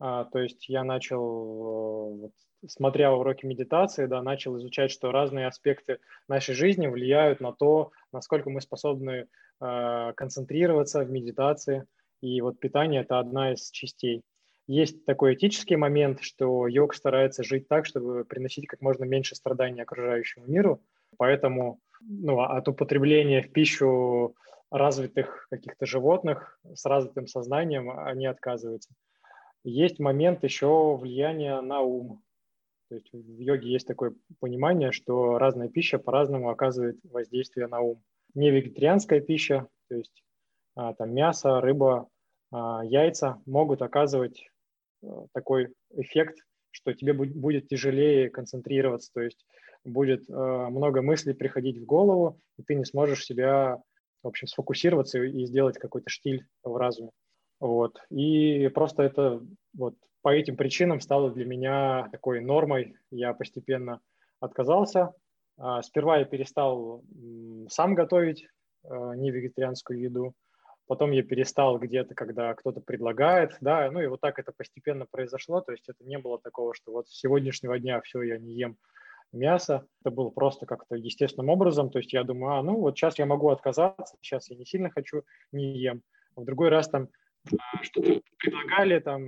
[0.00, 2.32] А, то есть я начал,
[2.66, 5.98] смотря уроки медитации, да, начал изучать, что разные аспекты
[6.28, 9.26] нашей жизни влияют на то, насколько мы способны
[9.60, 11.84] э, концентрироваться в медитации.
[12.20, 14.22] И вот питание– это одна из частей.
[14.66, 19.80] Есть такой этический момент, что йог старается жить так, чтобы приносить как можно меньше страданий
[19.80, 20.82] окружающему миру.
[21.16, 24.36] Поэтому ну, от употребления в пищу
[24.70, 28.90] развитых каких-то животных с развитым сознанием они отказываются.
[29.64, 32.22] Есть момент еще влияния на ум.
[32.88, 38.02] То есть в йоге есть такое понимание, что разная пища по-разному оказывает воздействие на ум.
[38.34, 40.22] Не вегетарианская пища, то есть
[40.74, 42.08] а, там мясо, рыба,
[42.50, 44.48] а, яйца могут оказывать
[45.02, 46.38] а, такой эффект,
[46.70, 49.44] что тебе будет тяжелее концентрироваться, то есть
[49.84, 53.82] будет много мыслей приходить в голову, и ты не сможешь себя
[54.22, 57.10] в общем, сфокусироваться и сделать какой-то штиль в разуме.
[57.60, 58.00] Вот.
[58.10, 59.42] И просто это
[59.74, 62.96] вот по этим причинам стало для меня такой нормой.
[63.10, 64.00] Я постепенно
[64.40, 65.12] отказался.
[65.56, 67.02] А, сперва я перестал
[67.68, 68.46] сам готовить
[68.84, 70.34] а, не вегетарианскую еду.
[70.86, 75.60] Потом я перестал где-то, когда кто-то предлагает, да, ну и вот так это постепенно произошло,
[75.60, 78.78] то есть это не было такого, что вот с сегодняшнего дня все, я не ем
[79.32, 79.86] мясо.
[80.00, 81.90] Это было просто как-то естественным образом.
[81.90, 84.90] То есть я думаю, а, ну вот сейчас я могу отказаться, сейчас я не сильно
[84.90, 85.22] хочу,
[85.52, 86.02] не ем.
[86.36, 87.08] в другой раз там
[87.52, 89.26] а, что-то предлагали, там,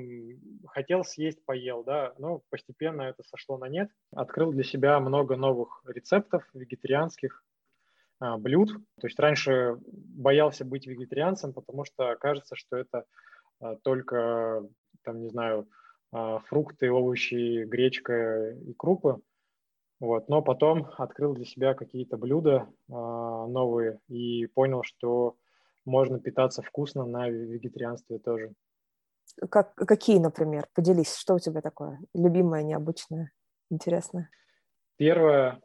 [0.68, 3.90] хотел съесть, поел, да, но постепенно это сошло на нет.
[4.12, 7.44] Открыл для себя много новых рецептов вегетарианских
[8.20, 8.70] а, блюд.
[9.00, 13.04] То есть раньше боялся быть вегетарианцем, потому что кажется, что это
[13.60, 14.66] а, только,
[15.02, 15.68] там, не знаю,
[16.12, 19.20] а, фрукты, овощи, гречка и крупы.
[20.00, 20.28] Вот.
[20.28, 25.36] Но потом открыл для себя какие-то блюда э, новые и понял, что
[25.84, 28.52] можно питаться вкусно на вегетарианстве тоже.
[29.50, 30.66] Как, какие, например?
[30.74, 33.30] Поделись, что у тебя такое любимое, необычное,
[33.70, 34.30] интересное?
[34.96, 35.60] Первое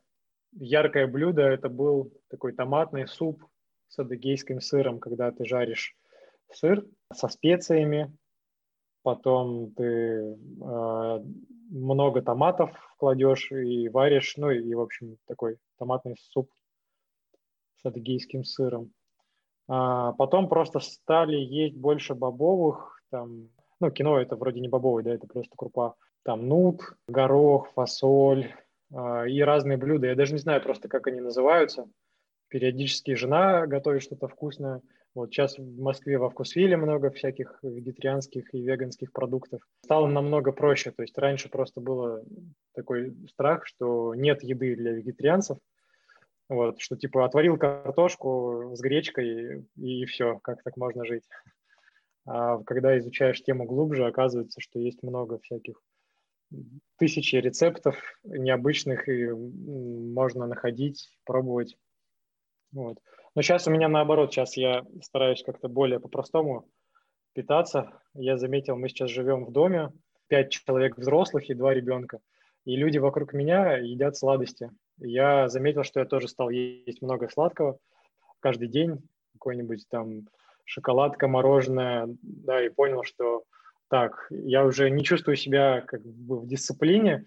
[0.51, 3.43] яркое блюдо– это был такой томатный суп
[3.87, 5.95] с адыгейским сыром, когда ты жаришь
[6.51, 8.15] сыр со специями,
[9.05, 11.19] потом ты э,
[11.69, 16.49] много томатов кладешь и варишь, ну и, в общем, такой томатный суп
[17.77, 18.91] с адыгейским сыром.
[19.67, 23.49] А потом просто стали есть больше бобовых, там,
[23.79, 25.93] ну, кино это вроде не бобовый, да, это просто крупа.
[26.23, 28.55] Там нут, горох, фасоль
[28.91, 30.07] а, и разные блюда.
[30.07, 31.87] Я даже не знаю просто, как они называются.
[32.47, 34.81] Периодически жена готовит что-то вкусное.
[35.15, 39.61] Вот сейчас в Москве во вкусвиле много всяких вегетарианских и веганских продуктов.
[39.81, 40.91] Стало намного проще.
[40.91, 42.21] То есть раньше просто было
[42.73, 45.57] такой страх, что нет еды для вегетарианцев.
[46.49, 51.23] Вот, что типа отварил картошку с гречкой и, и все, как так можно жить.
[52.25, 55.81] А когда изучаешь тему глубже, оказывается, что есть много всяких
[56.97, 61.77] тысячи рецептов необычных, и можно находить, пробовать.
[62.71, 62.99] Вот.
[63.35, 66.69] Но сейчас у меня наоборот, сейчас я стараюсь как-то более по-простому
[67.33, 67.91] питаться.
[68.13, 69.91] Я заметил, мы сейчас живем в доме,
[70.27, 72.19] пять человек взрослых и два ребенка.
[72.63, 74.71] И люди вокруг меня едят сладости.
[74.97, 77.77] Я заметил, что я тоже стал есть много сладкого
[78.39, 78.99] каждый день,
[79.33, 80.27] какой-нибудь там
[80.63, 83.43] шоколадка, мороженое, да, и понял, что
[83.89, 87.25] так, я уже не чувствую себя как бы в дисциплине,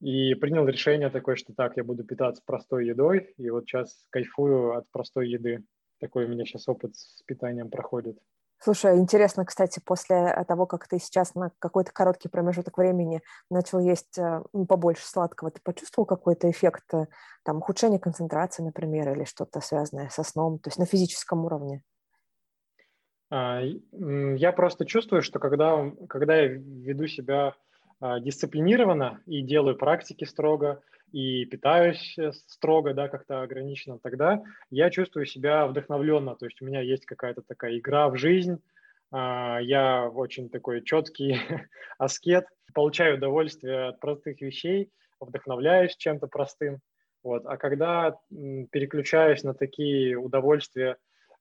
[0.00, 4.76] и принял решение такое, что так, я буду питаться простой едой, и вот сейчас кайфую
[4.76, 5.62] от простой еды.
[6.00, 8.18] Такой у меня сейчас опыт с питанием проходит.
[8.62, 14.18] Слушай, интересно, кстати, после того, как ты сейчас на какой-то короткий промежуток времени начал есть
[14.18, 17.06] э, ну, побольше сладкого, ты почувствовал какой-то эффект, э,
[17.42, 21.82] там, ухудшение концентрации, например, или что-то связанное со сном, то есть на физическом уровне?
[23.30, 27.54] А, я просто чувствую, что когда, когда я веду себя
[28.00, 30.82] дисциплинированно и делаю практики строго,
[31.12, 36.64] и питаюсь э, строго, да, как-то ограниченно, тогда я чувствую себя вдохновленно, то есть у
[36.64, 38.58] меня есть какая-то такая игра в жизнь,
[39.12, 41.36] а, я очень такой четкий
[41.98, 44.90] аскет, получаю удовольствие от простых вещей,
[45.20, 46.78] вдохновляюсь чем-то простым,
[47.22, 47.44] вот.
[47.44, 50.96] А когда переключаюсь на такие удовольствия,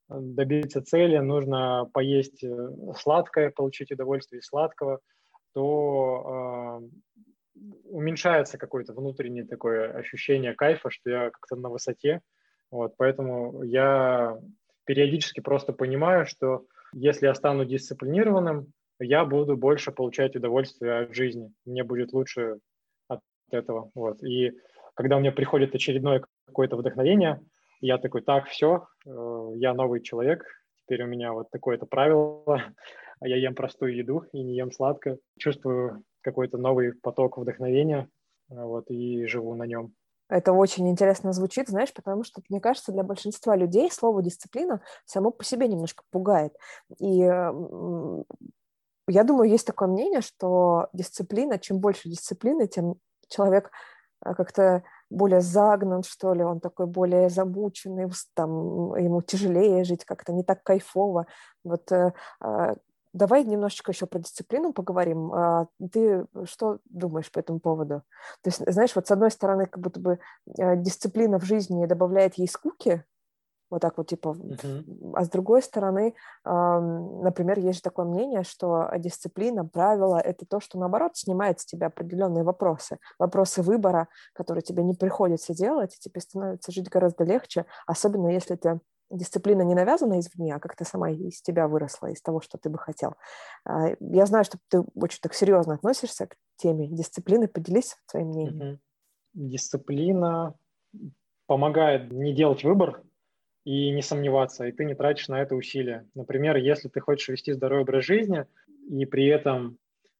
[0.10, 4.99] добиться цели, нужно поесть э, сладкое, получить удовольствие сладкого–
[5.54, 12.22] то э, уменьшается какое-то внутреннее такое ощущение кайфа, что я как-то на высоте.
[12.72, 14.38] Вот, поэтому я
[14.86, 21.52] периодически просто понимаю, что если я стану дисциплинированным, я буду больше получать удовольствие от жизни.
[21.66, 22.60] Мне будет лучше
[23.08, 23.91] от этого.
[23.95, 24.22] Вот.
[24.24, 24.52] И
[24.95, 27.39] когда у меня приходит очередное какое-то вдохновение,
[27.82, 30.43] я такой, так, все, э, я новый человек,
[30.76, 32.43] теперь у меня вот такое-то правило,
[33.22, 38.09] я ем простую еду и не ем сладкое, чувствую какой-то новый поток вдохновения,
[38.49, 39.93] вот, и живу на нем.
[40.30, 45.32] Это очень интересно звучит, знаешь, потому что, мне кажется, для большинства людей слово «дисциплина» само
[45.32, 46.55] по себе немножко пугает.
[46.99, 47.28] И
[49.09, 52.95] я думаю, есть такое мнение, что дисциплина, чем больше дисциплины, тем
[53.28, 53.72] человек
[54.24, 60.32] э, как-то более загнан, что ли, он такой более замученный, там, ему тяжелее жить, как-то
[60.32, 61.26] не так кайфово.
[61.63, 62.76] Вот э, а,
[63.14, 65.34] Давай немножечко еще про дисциплину поговорим.
[65.34, 68.03] А, ты что думаешь по этому поводу?
[68.41, 70.20] То есть, знаешь, вот с одной стороны, как будто бы
[70.57, 73.03] э, дисциплина в жизни добавляет ей скуки,
[73.70, 75.14] вот так вот, типа, uh-huh.
[75.16, 80.80] а с другой стороны, например, есть же такое мнение, что дисциплина, правила— это то, что,
[80.80, 86.20] наоборот, снимает с тебя определенные вопросы, вопросы выбора, которые тебе не приходится делать, и тебе
[86.20, 88.80] становится жить гораздо легче, особенно если ты
[89.10, 92.78] дисциплина не навязана извне, а как-то сама из тебя выросла, из того, что ты бы
[92.78, 93.16] хотел.
[93.66, 97.47] А, я знаю, что ты очень так серьезно относишься к теме дисциплины.
[97.47, 98.80] Поделись своим мнением.
[99.34, 100.55] Дисциплина
[101.47, 103.03] помогает не делать выбор
[103.66, 106.07] и не сомневаться, и ты не тратишь на это усилия.
[106.16, 108.45] Например, если ты хочешь вести здоровый образ жизни,
[108.89, 109.78] и при этом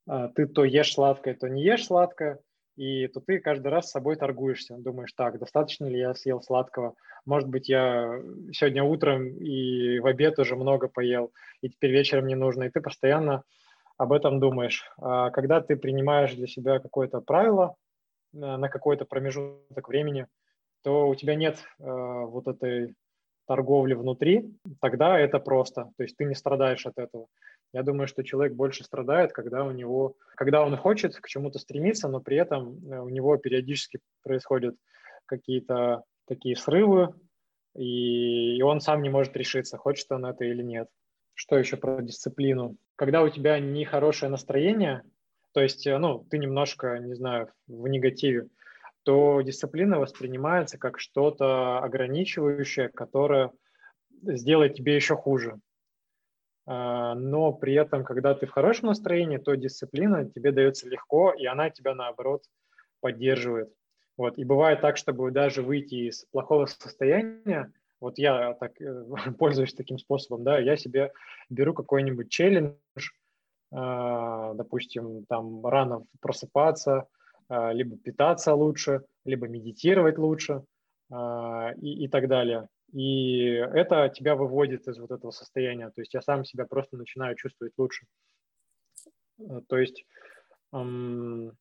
[0.08, 2.40] а, ты то ешь сладкое, то не ешь сладкое,
[2.80, 6.96] и то ты каждый раз с собой торгуешься, думаешь, так, достаточно ли я съел сладкого,
[7.26, 8.22] может быть, я
[8.54, 12.80] сегодня утром и в обед уже много поел, и теперь вечером не нужно, и ты
[12.80, 13.44] постоянно
[13.98, 14.90] об этом думаешь.
[14.98, 17.76] А когда ты принимаешь для себя какое-то правило
[18.34, 20.28] э, на какой-то промежуток времени,
[20.82, 22.96] то у тебя нет э, вот этой
[23.46, 27.28] торговли внутри, тогда это просто, то есть ты не страдаешь от этого.
[27.72, 32.07] Я думаю, что человек больше страдает, когда у него, когда он хочет к чему-то стремиться,
[32.07, 34.76] но при этом э, у него периодически происходят
[35.26, 37.13] какие-то такие срывы,
[37.76, 40.88] и, и он сам не может решиться, хочет он это или нет.
[41.36, 42.76] Что еще про дисциплину?
[42.95, 45.03] Когда у тебя нехорошее настроение,
[45.53, 48.47] то есть, э, ну, ты немножко, не знаю, в негативе,
[49.03, 53.51] то дисциплина воспринимается как что-то ограничивающее, которое
[54.24, 55.59] сделает тебе еще хуже.
[56.72, 61.47] А, но при этом, когда ты в хорошем настроении, то дисциплина тебе дается легко, и
[61.47, 62.43] она тебя, наоборот,
[63.01, 63.74] поддерживает.
[64.17, 64.38] Вот.
[64.38, 69.03] И бывает так, чтобы даже выйти из плохого состояния, вот я так э,
[69.39, 71.11] пользуюсь таким способом, да, я себе
[71.49, 72.76] беру какой-нибудь челлендж,
[73.72, 77.07] а, допустим, там рано просыпаться,
[77.47, 80.63] а, либо питаться лучше, либо медитировать лучше
[81.11, 82.67] и, и так далее.
[82.94, 85.90] И это тебя выводит из вот этого состояния.
[85.90, 88.06] То есть я сам себя просто начинаю чувствовать лучше.
[89.40, 90.06] Э, то есть
[90.74, 91.52] эм,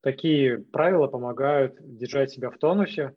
[0.00, 3.14] такие правила помогают держать себя в тонусе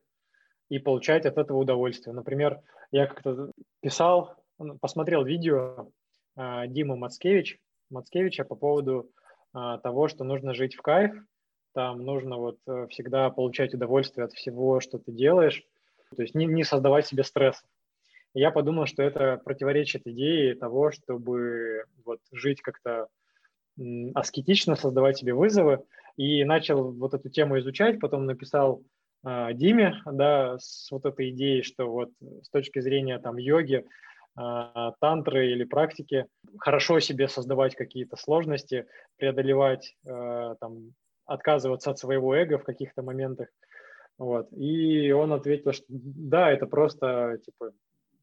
[0.69, 2.13] и получать от этого удовольствие.
[2.13, 2.59] Например,
[2.91, 4.35] я как-то писал,
[4.81, 5.89] посмотрел видео
[6.35, 9.09] э, Димы Мацкевич, Мацкевича по поводу
[9.53, 11.13] э, того, что нужно жить в кайф,
[11.73, 15.63] там нужно вот э, всегда получать удовольствие от всего, что ты делаешь,
[16.15, 17.63] то есть не, не создавать себе стресс.
[18.33, 23.07] Я подумал, что это противоречит идее того, чтобы вот жить как-то
[24.13, 25.83] аскетично, создавать себе вызовы,
[26.17, 28.83] и начал вот эту тему изучать, потом написал
[29.25, 32.09] э, Диме, да, с вот этой идеей, что вот
[32.43, 33.85] с точки зрения там йоги,
[34.37, 36.25] э, тантры или практики,
[36.57, 38.85] хорошо себе создавать какие-то сложности,
[39.15, 40.93] преодолевать, э, там,
[41.25, 43.47] отказываться от своего эго в каких-то моментах,
[44.19, 44.51] вот.
[44.51, 47.71] И он ответил, что да, это просто типа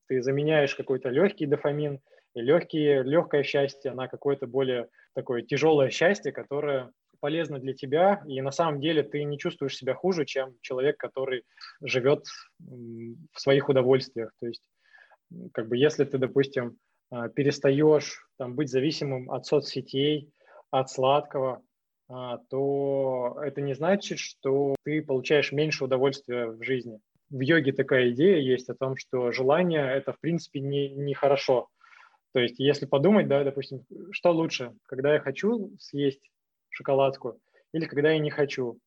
[0.07, 2.01] ты заменяешь какой-то легкий дофамин
[2.35, 8.41] и легкие, легкое счастье на какое-то более такое тяжелое счастье, которое полезно для тебя, и
[8.43, 11.45] на самом деле ты не чувствуешь себя хуже, чем человек, который
[11.83, 12.27] живет
[12.59, 14.31] в своих удовольствиях.
[14.39, 14.63] То есть,
[15.53, 16.77] как бы, если ты, допустим,
[17.11, 20.31] а, перестаешь там, быть зависимым от соцсетей,
[20.71, 21.63] от сладкого,
[22.09, 27.01] то это не значит, что ты получаешь меньше удовольствия в жизни.
[27.31, 31.69] В йоге такая идея есть о том, что желание– это, в принципе, не, не хорошо.
[32.33, 36.31] То есть, если подумать, да, допустим, что лучше, когда я хочу съесть
[36.69, 37.41] шоколадку
[37.73, 38.79] или когда я не хочу.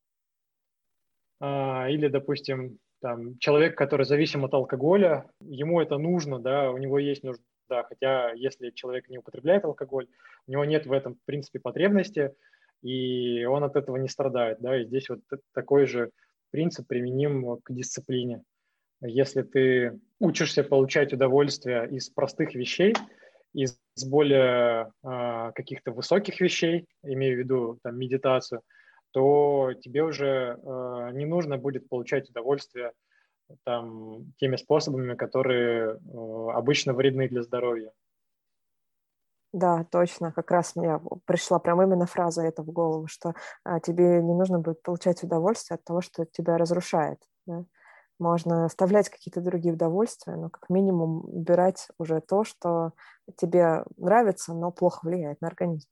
[1.40, 6.98] А, или, допустим, там, человек, который зависим от алкоголя, ему это нужно, да, у него
[6.98, 10.08] есть нужда, хотя если человек не употребляет алкоголь,
[10.46, 12.32] у него нет в этом, в принципе, потребности–
[12.82, 14.58] и он от этого не страдает.
[14.60, 14.80] Да?
[14.80, 15.20] И здесь вот
[15.52, 16.10] такой же
[16.50, 18.42] принцип применим к дисциплине.
[19.02, 22.94] Если ты учишься получать удовольствие из простых вещей,
[23.54, 28.62] из более э, каких-то высоких вещей, имею в виду там, медитацию,
[29.12, 32.92] то тебе уже э, не нужно будет получать удовольствие
[33.64, 37.92] там, теми способами, которые э, обычно вредны для здоровья.
[39.52, 40.32] Да, точно.
[40.32, 43.34] Как раз мне пришла прям именно фраза эта в голову, что
[43.64, 47.18] а, тебе не нужно будет получать удовольствие от того, что тебя разрушает.
[47.46, 47.64] Да?
[48.20, 52.92] Можно оставлять какие-то другие удовольствия, но как минимум убирать уже то, что
[53.36, 55.88] тебе нравится, но плохо влияет на организм.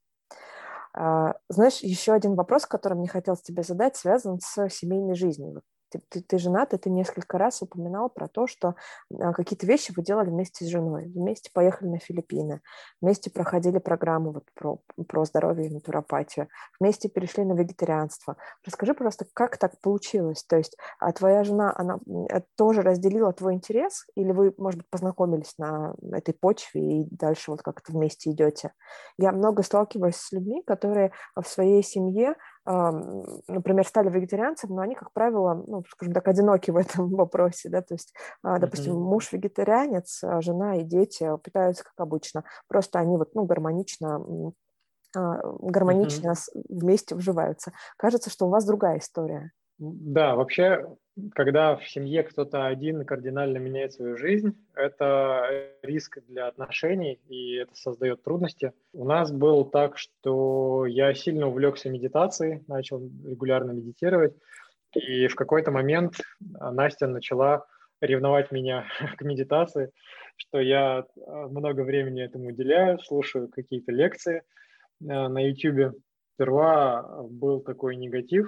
[0.93, 6.01] А, знаешь, еще один вопрос, который мне хотелось тебе задать, связан с семейной жизнью ты,
[6.09, 8.75] ты, ты женат, и ты несколько раз упоминал про то, что
[9.19, 11.05] а, какие-то вещи вы делали вместе с женой.
[11.07, 12.61] Вместе поехали на Филиппины,
[13.01, 16.47] вместе проходили программу вот про, про здоровье и натуропатию,
[16.79, 18.37] вместе перешли на вегетарианство.
[18.65, 20.43] Расскажи, просто, как так получилось?
[20.43, 21.99] То есть а твоя жена, она
[22.31, 27.51] э, тоже разделила твой интерес, или вы, может быть, познакомились на этой почве и дальше
[27.51, 28.73] вот как-то вместе идете?
[29.17, 32.35] Я много сталкиваюсь с людьми, которые в своей семье
[32.65, 37.81] например, стали вегетарианцами, но они, как правило, ну, скажем так, одиноки в этом вопросе, да,
[37.81, 39.09] то есть, а, допустим, mm-hmm.
[39.09, 44.23] муж вегетарианец, а жена и дети питаются как обычно, просто они вот, ну, гармонично
[45.15, 46.65] а, гармонично mm-hmm.
[46.69, 47.71] вместе вживаются.
[47.97, 49.51] Кажется, что у вас другая история.
[49.79, 50.85] Да, вообще
[51.33, 57.75] когда в семье кто-то один кардинально меняет свою жизнь, это риск для отношений, и это
[57.75, 58.73] создает трудности.
[58.93, 64.35] У нас было так, что я сильно увлекся медитацией, начал регулярно медитировать,
[64.95, 67.65] и в какой-то момент Настя начала
[68.01, 68.85] ревновать меня
[69.17, 69.91] к медитации,
[70.37, 74.43] что я много времени этому уделяю, слушаю какие-то лекции э,
[75.01, 75.97] на YouTube.
[76.35, 78.47] Сперва был такой негатив,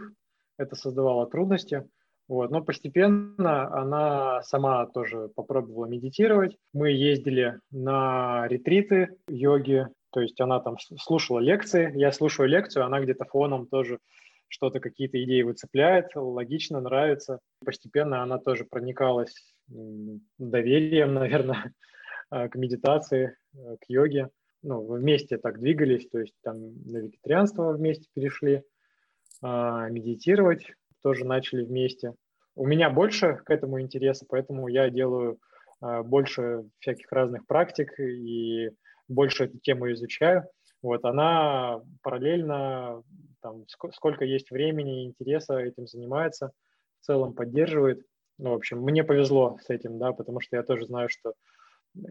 [0.57, 1.83] это создавало трудности–
[2.31, 2.49] вот.
[2.49, 6.55] Но постепенно она сама тоже попробовала медитировать.
[6.71, 13.01] Мы ездили на ретриты йоги, то есть она там слушала лекции, я слушаю лекцию, она
[13.01, 13.99] где-то фоном тоже
[14.47, 17.39] что-то, какие-то идеи выцепляет, логично, нравится.
[17.65, 19.35] Постепенно она тоже проникалась
[19.67, 21.73] доверием, наверное,
[22.29, 24.29] к медитации, к йоге.
[24.63, 28.63] Ну, вместе так двигались, то есть там на вегетарианство вместе перешли,
[29.41, 30.71] а, медитировать
[31.01, 32.13] тоже начали вместе.
[32.55, 35.39] У меня больше к этому интереса, поэтому я делаю
[35.79, 38.71] а, больше всяких разных практик и
[39.07, 40.45] больше эту тему изучаю.
[40.81, 43.03] Вот она параллельно,
[43.41, 46.51] там, сколько есть времени и интереса этим занимается,
[47.01, 48.03] в целом поддерживает.
[48.37, 51.33] Ну, в общем, мне повезло с этим, да, потому что я тоже знаю, что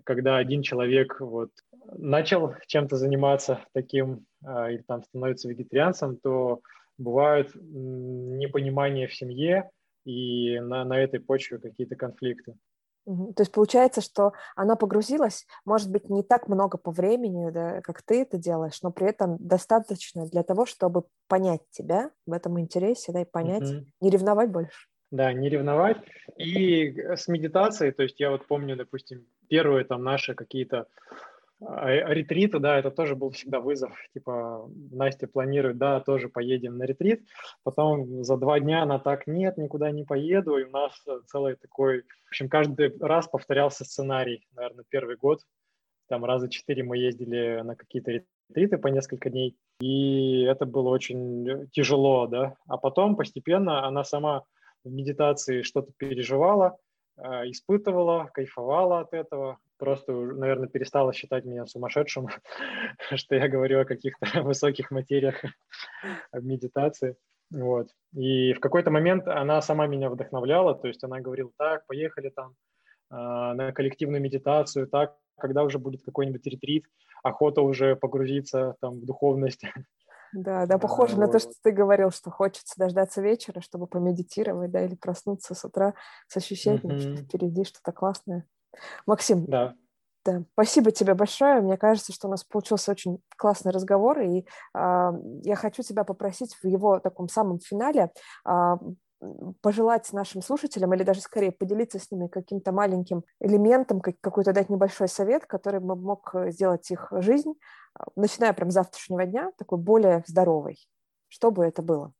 [0.05, 1.51] когда один человек вот
[1.97, 6.61] начал чем-то заниматься таким э, или там становится вегетарианцем, то
[6.99, 9.71] бывают непонимания в семье,
[10.05, 12.57] и на, на этой почве какие-то конфликты.
[13.07, 18.03] То есть получается, что она погрузилась, может быть, не так много по времени, да, как
[18.03, 23.13] ты это делаешь, но при этом достаточно для того, чтобы понять тебя в этом интересе,
[23.13, 23.87] да, и понять, mm-hmm.
[24.03, 24.87] не ревновать больше.
[25.11, 25.97] Да, не ревновать.
[26.37, 31.15] И с медитацией, то есть я вот помню, допустим, первые там наши какие-то э,
[31.61, 33.95] ретриты, да, это тоже был всегда вызов.
[34.15, 37.27] Типа, Настя планирует, да, тоже поедем на ретрит.
[37.63, 40.57] Потом за два дня она так, нет, никуда не поеду.
[40.57, 40.93] И у нас
[41.27, 42.03] целый такой...
[42.03, 44.47] В общем, каждый раз повторялся сценарий.
[44.55, 45.41] Наверное, первый год.
[46.09, 49.57] Там раза четыре мы ездили на какие-то ретриты по несколько дней.
[49.81, 52.57] И это было очень тяжело, да.
[52.67, 54.45] А потом постепенно она сама
[54.83, 56.79] в медитации что-то переживала,
[57.17, 62.29] а, испытывала, кайфовала от этого просто, наверное, перестала считать меня сумасшедшим,
[63.17, 65.43] что я говорю о каких-то высоких материях
[66.33, 67.17] медитации.
[67.51, 67.89] Вот.
[68.15, 72.55] И в какой-то момент она сама меня вдохновляла, то есть она говорила, так, поехали там
[73.11, 76.85] э, на коллективную медитацию, так, когда уже будет какой-нибудь ретрит,
[77.25, 79.65] охота уже погрузиться там в духовность.
[80.33, 81.33] Да, да, похоже а, на вот.
[81.33, 85.95] то, что ты говорил, что хочется дождаться вечера, чтобы помедитировать, да, или проснуться с утра
[86.29, 87.17] с ощущением, mm-hmm.
[87.17, 88.47] что впереди что-то классное.
[89.07, 89.75] Максим, да.
[90.25, 91.63] Да, спасибо тебе большое.
[91.63, 94.43] Мне кажется, что у нас получился очень классный разговор, и э,
[94.75, 98.11] я хочу тебя попросить в его таком самом финале
[98.47, 98.75] э,
[99.63, 104.69] пожелать нашим слушателям, или даже скорее поделиться с ними каким-то маленьким элементом, как, какой-то дать
[104.69, 107.55] небольшой совет, который мог сделать их жизнь,
[108.15, 110.79] начиная прям с завтрашнего дня, такой более здоровой.
[111.29, 112.13] Что бы это было?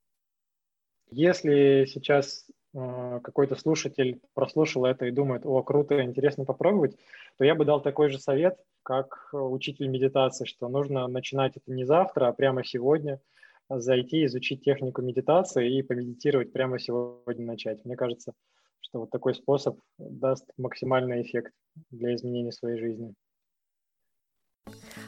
[1.11, 6.97] Если сейчас Э, какой-то слушатель прослушал это и думает, о, круто, интересно попробовать,
[7.39, 11.85] то я бы дал такой же совет, как учитель медитации, что нужно начинать это не
[11.85, 13.21] завтра, а прямо сегодня,
[13.69, 17.85] зайти, изучить технику медитации и помедитировать прямо сегодня начать.
[17.85, 18.33] Мне кажется,
[18.81, 21.53] что вот такой способ даст максимальный эффект
[21.91, 23.15] для изменения своей жизни.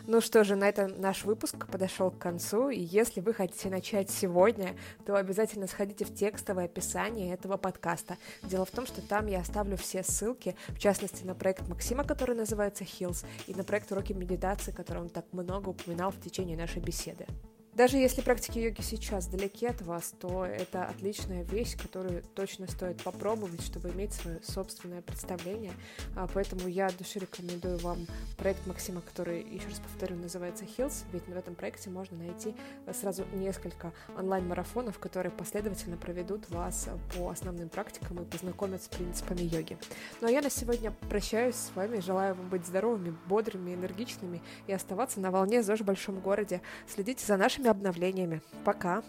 [0.08, 4.10] Ну что же, на этом наш выпуск подошел к концу, и если вы хотите начать
[4.10, 4.74] сегодня,
[5.06, 8.16] то обязательно сходите в текстовое описание этого подкаста.
[8.42, 12.34] Дело в том, что там я оставлю все ссылки, в частности, на проект Максима, который
[12.34, 16.82] называется Hills, и на проект уроки медитации, который он так много упоминал в течение нашей
[16.82, 17.26] беседы.
[17.74, 23.02] Даже если практики йоги сейчас далеки от вас, то это отличная вещь, которую точно стоит
[23.02, 25.72] попробовать, чтобы иметь свое собственное представление.
[26.14, 31.04] А, поэтому я от души рекомендую вам проект Максима, который, еще раз повторю, называется Hills,
[31.12, 32.54] ведь в этом проекте можно найти
[32.92, 39.78] сразу несколько онлайн-марафонов, которые последовательно проведут вас по основным практикам и познакомят с принципами йоги.
[40.20, 44.74] Ну а я на сегодня прощаюсь с вами, желаю вам быть здоровыми, бодрыми, энергичными и
[44.74, 46.60] оставаться на волне ЗОЖ в большом городе.
[46.86, 48.40] Следите за нашими обновлениями.
[48.64, 49.02] Пока!